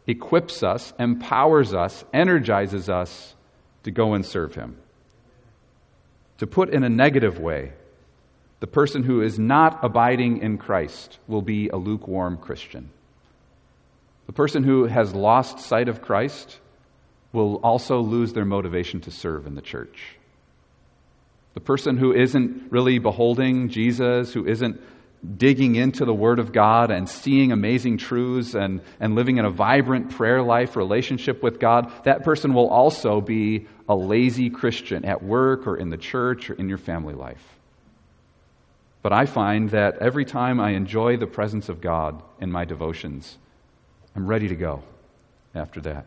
equips 0.06 0.62
us, 0.62 0.92
empowers 0.96 1.74
us, 1.74 2.04
energizes 2.12 2.88
us 2.88 3.34
to 3.82 3.90
go 3.90 4.14
and 4.14 4.24
serve 4.24 4.54
Him. 4.54 4.76
To 6.40 6.46
put 6.46 6.70
in 6.70 6.84
a 6.84 6.88
negative 6.88 7.38
way, 7.38 7.74
the 8.60 8.66
person 8.66 9.02
who 9.02 9.20
is 9.20 9.38
not 9.38 9.84
abiding 9.84 10.38
in 10.38 10.56
Christ 10.56 11.18
will 11.28 11.42
be 11.42 11.68
a 11.68 11.76
lukewarm 11.76 12.38
Christian. 12.38 12.88
The 14.26 14.32
person 14.32 14.64
who 14.64 14.86
has 14.86 15.14
lost 15.14 15.58
sight 15.58 15.86
of 15.86 16.00
Christ 16.00 16.58
will 17.34 17.56
also 17.56 18.00
lose 18.00 18.32
their 18.32 18.46
motivation 18.46 19.02
to 19.02 19.10
serve 19.10 19.46
in 19.46 19.54
the 19.54 19.60
church. 19.60 20.16
The 21.52 21.60
person 21.60 21.98
who 21.98 22.14
isn't 22.14 22.72
really 22.72 22.98
beholding 22.98 23.68
Jesus, 23.68 24.32
who 24.32 24.46
isn't 24.46 24.80
digging 25.36 25.74
into 25.74 26.04
the 26.04 26.14
Word 26.14 26.38
of 26.38 26.52
God 26.52 26.90
and 26.90 27.08
seeing 27.08 27.52
amazing 27.52 27.98
truths 27.98 28.54
and, 28.54 28.80
and 28.98 29.14
living 29.14 29.36
in 29.36 29.44
a 29.44 29.50
vibrant 29.50 30.10
prayer 30.10 30.42
life 30.42 30.76
relationship 30.76 31.42
with 31.42 31.60
God, 31.60 31.92
that 32.04 32.24
person 32.24 32.54
will 32.54 32.68
also 32.68 33.20
be 33.20 33.66
a 33.88 33.94
lazy 33.94 34.48
Christian 34.48 35.04
at 35.04 35.22
work 35.22 35.66
or 35.66 35.76
in 35.76 35.90
the 35.90 35.98
church 35.98 36.48
or 36.48 36.54
in 36.54 36.68
your 36.68 36.78
family 36.78 37.14
life. 37.14 37.44
But 39.02 39.12
I 39.12 39.26
find 39.26 39.70
that 39.70 39.98
every 39.98 40.24
time 40.24 40.60
I 40.60 40.70
enjoy 40.70 41.16
the 41.16 41.26
presence 41.26 41.68
of 41.68 41.80
God 41.80 42.22
in 42.40 42.50
my 42.50 42.64
devotions, 42.64 43.36
I'm 44.14 44.26
ready 44.26 44.48
to 44.48 44.56
go 44.56 44.82
after 45.54 45.80
that, 45.82 46.06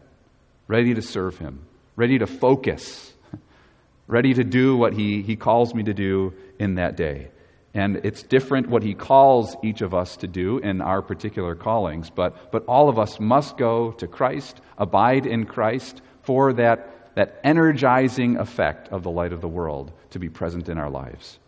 ready 0.67 0.93
to 0.93 1.01
serve 1.01 1.37
Him, 1.37 1.65
ready 1.95 2.19
to 2.19 2.27
focus, 2.27 3.13
ready 4.07 4.33
to 4.33 4.43
do 4.43 4.77
what 4.77 4.93
He, 4.93 5.21
he 5.21 5.35
calls 5.35 5.73
me 5.73 5.83
to 5.83 5.93
do 5.93 6.33
in 6.59 6.75
that 6.75 6.95
day. 6.95 7.29
And 7.73 7.97
it's 8.03 8.21
different 8.21 8.69
what 8.69 8.83
he 8.83 8.93
calls 8.93 9.55
each 9.63 9.81
of 9.81 9.93
us 9.93 10.17
to 10.17 10.27
do 10.27 10.59
in 10.59 10.79
our 10.79 11.01
particular 11.01 11.55
callings, 11.55 12.09
but, 12.09 12.51
but 12.51 12.63
all 12.65 12.87
of 12.87 12.99
us 12.99 13.19
must 13.19 13.57
go 13.57 13.91
to 13.93 14.07
Christ, 14.07 14.61
abide 14.77 15.25
in 15.25 15.45
Christ 15.45 16.01
for 16.21 16.53
that, 16.53 17.15
that 17.15 17.39
energizing 17.43 18.37
effect 18.37 18.89
of 18.89 19.01
the 19.01 19.09
light 19.09 19.33
of 19.33 19.41
the 19.41 19.47
world 19.47 19.91
to 20.11 20.19
be 20.19 20.29
present 20.29 20.69
in 20.69 20.77
our 20.77 20.89
lives. 20.89 21.39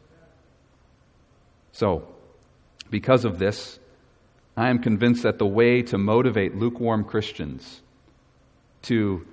So, 1.73 2.07
because 2.89 3.25
of 3.25 3.37
this, 3.37 3.79
I 4.57 4.69
am 4.69 4.79
convinced 4.79 5.23
that 5.23 5.37
the 5.37 5.45
way 5.45 5.81
to 5.83 5.97
motivate 5.97 6.55
lukewarm 6.55 7.03
Christians 7.03 7.81
to 8.83 9.27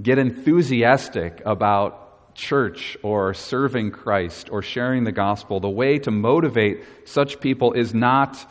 get 0.00 0.18
enthusiastic 0.18 1.42
about 1.44 2.07
church 2.38 2.96
or 3.02 3.34
serving 3.34 3.90
Christ 3.90 4.48
or 4.50 4.62
sharing 4.62 5.04
the 5.04 5.12
gospel, 5.12 5.60
the 5.60 5.68
way 5.68 5.98
to 5.98 6.10
motivate 6.10 6.84
such 7.04 7.40
people 7.40 7.72
is 7.72 7.92
not 7.92 8.46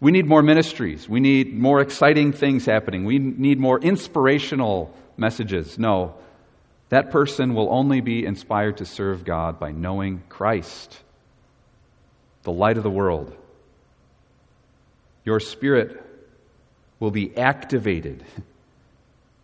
we 0.00 0.12
need 0.12 0.26
more 0.26 0.42
ministries, 0.42 1.08
we 1.08 1.18
need 1.18 1.58
more 1.58 1.80
exciting 1.80 2.32
things 2.32 2.64
happening, 2.64 3.04
we 3.04 3.18
need 3.18 3.58
more 3.58 3.80
inspirational 3.80 4.94
messages. 5.16 5.76
No, 5.76 6.14
that 6.88 7.10
person 7.10 7.54
will 7.54 7.68
only 7.72 8.00
be 8.00 8.24
inspired 8.24 8.76
to 8.76 8.84
serve 8.84 9.24
God 9.24 9.58
by 9.58 9.72
knowing 9.72 10.22
Christ, 10.28 11.00
the 12.44 12.52
light 12.52 12.76
of 12.76 12.84
the 12.84 12.90
world. 12.90 13.36
Your 15.24 15.40
spirit 15.40 16.00
will 17.00 17.10
be 17.10 17.36
activated. 17.36 18.24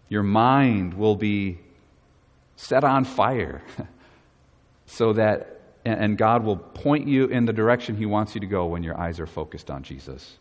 Your 0.08 0.22
mind 0.22 0.94
will 0.94 1.16
be 1.16 1.58
set 2.56 2.84
on 2.84 3.04
fire 3.04 3.62
so 4.86 5.12
that, 5.14 5.60
and 5.84 6.16
God 6.16 6.44
will 6.44 6.56
point 6.56 7.08
you 7.08 7.26
in 7.26 7.44
the 7.44 7.52
direction 7.52 7.96
He 7.96 8.06
wants 8.06 8.34
you 8.34 8.40
to 8.40 8.46
go 8.46 8.66
when 8.66 8.82
your 8.82 8.98
eyes 8.98 9.20
are 9.20 9.26
focused 9.26 9.70
on 9.70 9.82
Jesus. 9.82 10.38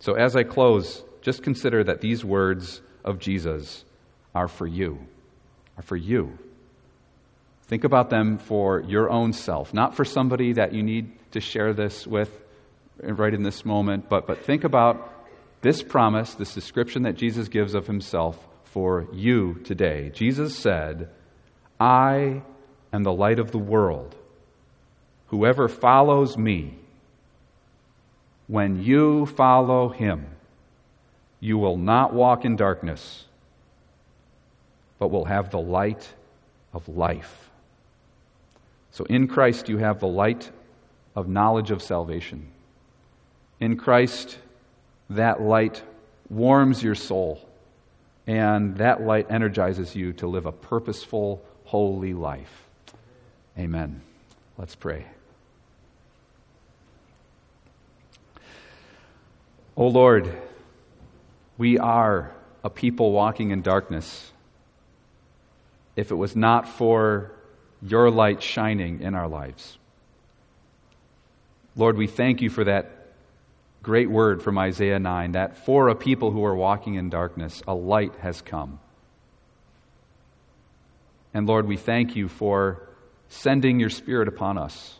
So 0.00 0.14
as 0.14 0.34
I 0.34 0.42
close, 0.42 1.04
just 1.20 1.42
consider 1.42 1.84
that 1.84 2.00
these 2.00 2.24
words 2.24 2.80
of 3.04 3.18
Jesus 3.18 3.84
are 4.34 4.48
for 4.48 4.66
you, 4.66 4.98
are 5.76 5.82
for 5.82 5.96
you. 5.96 6.38
Think 7.64 7.84
about 7.84 8.10
them 8.10 8.38
for 8.38 8.80
your 8.80 9.10
own 9.10 9.32
self, 9.32 9.72
not 9.72 9.94
for 9.94 10.04
somebody 10.04 10.54
that 10.54 10.72
you 10.72 10.82
need 10.82 11.12
to 11.30 11.40
share 11.40 11.72
this 11.72 12.06
with. 12.06 12.30
right 13.00 13.32
in 13.32 13.42
this 13.42 13.64
moment, 13.64 14.08
but, 14.08 14.26
but 14.26 14.44
think 14.44 14.64
about 14.64 15.08
this 15.62 15.82
promise, 15.82 16.34
this 16.34 16.54
description 16.54 17.04
that 17.04 17.14
Jesus 17.14 17.48
gives 17.48 17.74
of 17.74 17.86
himself 17.86 18.36
for 18.72 19.06
you 19.12 19.60
today. 19.64 20.10
Jesus 20.14 20.56
said, 20.56 21.10
I 21.78 22.40
am 22.92 23.02
the 23.02 23.12
light 23.12 23.38
of 23.38 23.50
the 23.50 23.58
world. 23.58 24.14
Whoever 25.26 25.68
follows 25.68 26.38
me, 26.38 26.78
when 28.46 28.82
you 28.82 29.26
follow 29.26 29.90
him, 29.90 30.26
you 31.38 31.58
will 31.58 31.76
not 31.76 32.14
walk 32.14 32.46
in 32.46 32.56
darkness, 32.56 33.26
but 34.98 35.08
will 35.08 35.26
have 35.26 35.50
the 35.50 35.60
light 35.60 36.14
of 36.72 36.88
life. 36.88 37.50
So 38.90 39.04
in 39.04 39.28
Christ, 39.28 39.68
you 39.68 39.78
have 39.78 40.00
the 40.00 40.08
light 40.08 40.50
of 41.14 41.28
knowledge 41.28 41.70
of 41.70 41.82
salvation. 41.82 42.48
In 43.60 43.76
Christ, 43.76 44.38
that 45.10 45.42
light 45.42 45.82
warms 46.30 46.82
your 46.82 46.94
soul, 46.94 47.46
and 48.26 48.76
that 48.76 49.02
light 49.02 49.26
energizes 49.30 49.94
you 49.94 50.12
to 50.14 50.26
live 50.26 50.46
a 50.46 50.52
purposeful, 50.52 51.42
holy 51.64 52.14
life. 52.14 52.68
Amen. 53.58 54.00
Let's 54.56 54.74
pray. 54.74 55.06
O 59.76 59.86
Lord, 59.88 60.30
we 61.58 61.78
are 61.78 62.32
a 62.62 62.70
people 62.70 63.12
walking 63.12 63.50
in 63.50 63.62
darkness. 63.62 64.30
If 65.96 66.10
it 66.10 66.14
was 66.14 66.36
not 66.36 66.68
for 66.68 67.32
your 67.82 68.10
light 68.10 68.42
shining 68.42 69.00
in 69.00 69.14
our 69.14 69.28
lives. 69.28 69.78
Lord, 71.74 71.96
we 71.96 72.06
thank 72.06 72.40
you 72.40 72.50
for 72.50 72.64
that 72.64 73.01
great 73.82 74.08
word 74.08 74.42
from 74.42 74.58
Isaiah 74.58 75.00
9 75.00 75.32
that 75.32 75.64
for 75.64 75.88
a 75.88 75.94
people 75.94 76.30
who 76.30 76.44
are 76.44 76.54
walking 76.54 76.94
in 76.94 77.10
darkness, 77.10 77.62
a 77.66 77.74
light 77.74 78.14
has 78.20 78.40
come. 78.40 78.78
And 81.34 81.46
Lord, 81.46 81.66
we 81.66 81.76
thank 81.76 82.14
you 82.14 82.28
for 82.28 82.88
sending 83.28 83.80
your 83.80 83.90
Spirit 83.90 84.28
upon 84.28 84.58
us, 84.58 84.94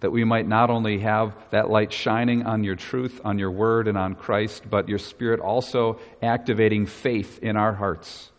that 0.00 0.10
we 0.10 0.24
might 0.24 0.46
not 0.46 0.68
only 0.68 0.98
have 0.98 1.32
that 1.50 1.70
light 1.70 1.92
shining 1.92 2.44
on 2.44 2.64
your 2.64 2.74
truth, 2.74 3.20
on 3.24 3.38
your 3.38 3.50
word, 3.50 3.86
and 3.88 3.96
on 3.96 4.14
Christ, 4.14 4.64
but 4.68 4.88
your 4.88 4.98
Spirit 4.98 5.40
also 5.40 6.00
activating 6.20 6.86
faith 6.86 7.38
in 7.40 7.56
our 7.56 7.72
hearts, 7.72 8.30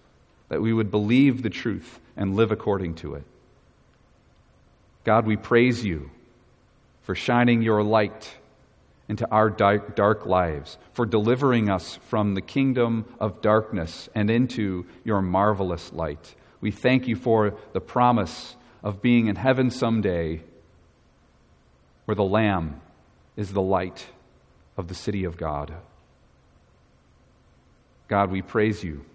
that 0.50 0.62
we 0.62 0.74
would 0.74 0.92
believe 0.92 1.42
the 1.42 1.50
truth 1.50 2.00
and 2.18 2.36
live 2.36 2.52
according 2.52 2.96
to 2.96 3.16
it. 3.16 3.24
God, 5.06 5.26
we 5.26 5.38
praise 5.38 5.84
you 5.84 6.12
for 7.04 7.16
shining 7.16 7.62
your 7.62 7.82
light 7.82 8.30
into 9.10 9.30
our 9.30 9.50
dark, 9.50 9.96
dark, 9.96 10.26
lives, 10.26 10.78
for 10.94 11.06
delivering 11.06 11.70
us 11.70 12.00
from 12.08 12.36
the 12.36 12.42
kingdom 12.42 13.06
of 13.20 13.42
darkness 13.42 14.10
and 14.16 14.30
into 14.30 14.86
your 15.04 15.22
marvelous 15.22 15.92
light. 15.92 16.36
We 16.62 16.72
thank 16.72 17.08
you 17.08 17.16
for 17.16 17.56
the 17.74 17.82
promise 17.82 18.56
of 18.82 19.02
being 19.02 19.28
in 19.28 19.36
heaven 19.36 19.70
someday 19.70 20.42
where 22.06 22.16
the 22.16 22.24
Lamb 22.24 22.82
is 23.36 23.52
the 23.52 23.62
light 23.62 24.06
of 24.78 24.88
the 24.88 24.96
city 24.96 25.24
of 25.24 25.38
God. 25.38 25.74
God, 28.08 28.32
we 28.32 28.42
praise 28.42 28.84
you 28.84 29.06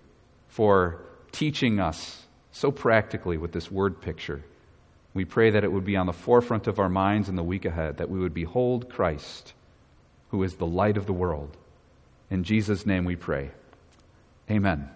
for 0.49 1.03
teaching 1.33 1.79
us 1.79 2.27
so 2.51 2.71
practically 2.71 3.37
with 3.37 3.53
this 3.53 3.71
word 3.71 4.01
picture. 4.01 4.43
We 5.15 5.25
pray 5.25 5.51
that 5.51 5.65
it 5.65 5.73
would 5.73 5.85
be 5.85 5.97
on 5.97 6.07
the 6.07 6.13
forefront 6.13 6.67
of 6.67 6.79
our 6.79 6.89
minds 6.89 7.29
in 7.29 7.37
the 7.37 7.43
week 7.43 7.65
ahead, 7.65 7.99
that 7.99 8.11
we 8.11 8.19
would 8.19 8.35
behold 8.35 8.89
Christ, 8.89 9.53
who 10.31 10.43
is 10.43 10.55
the 10.55 10.67
light 10.67 10.97
of 10.97 11.07
the 11.07 11.13
world. 11.13 11.57
In 12.31 12.45
Jesus' 12.45 12.85
name 12.85 13.05
we 13.05 13.17
pray. 13.17 13.51
Amen. 14.51 14.91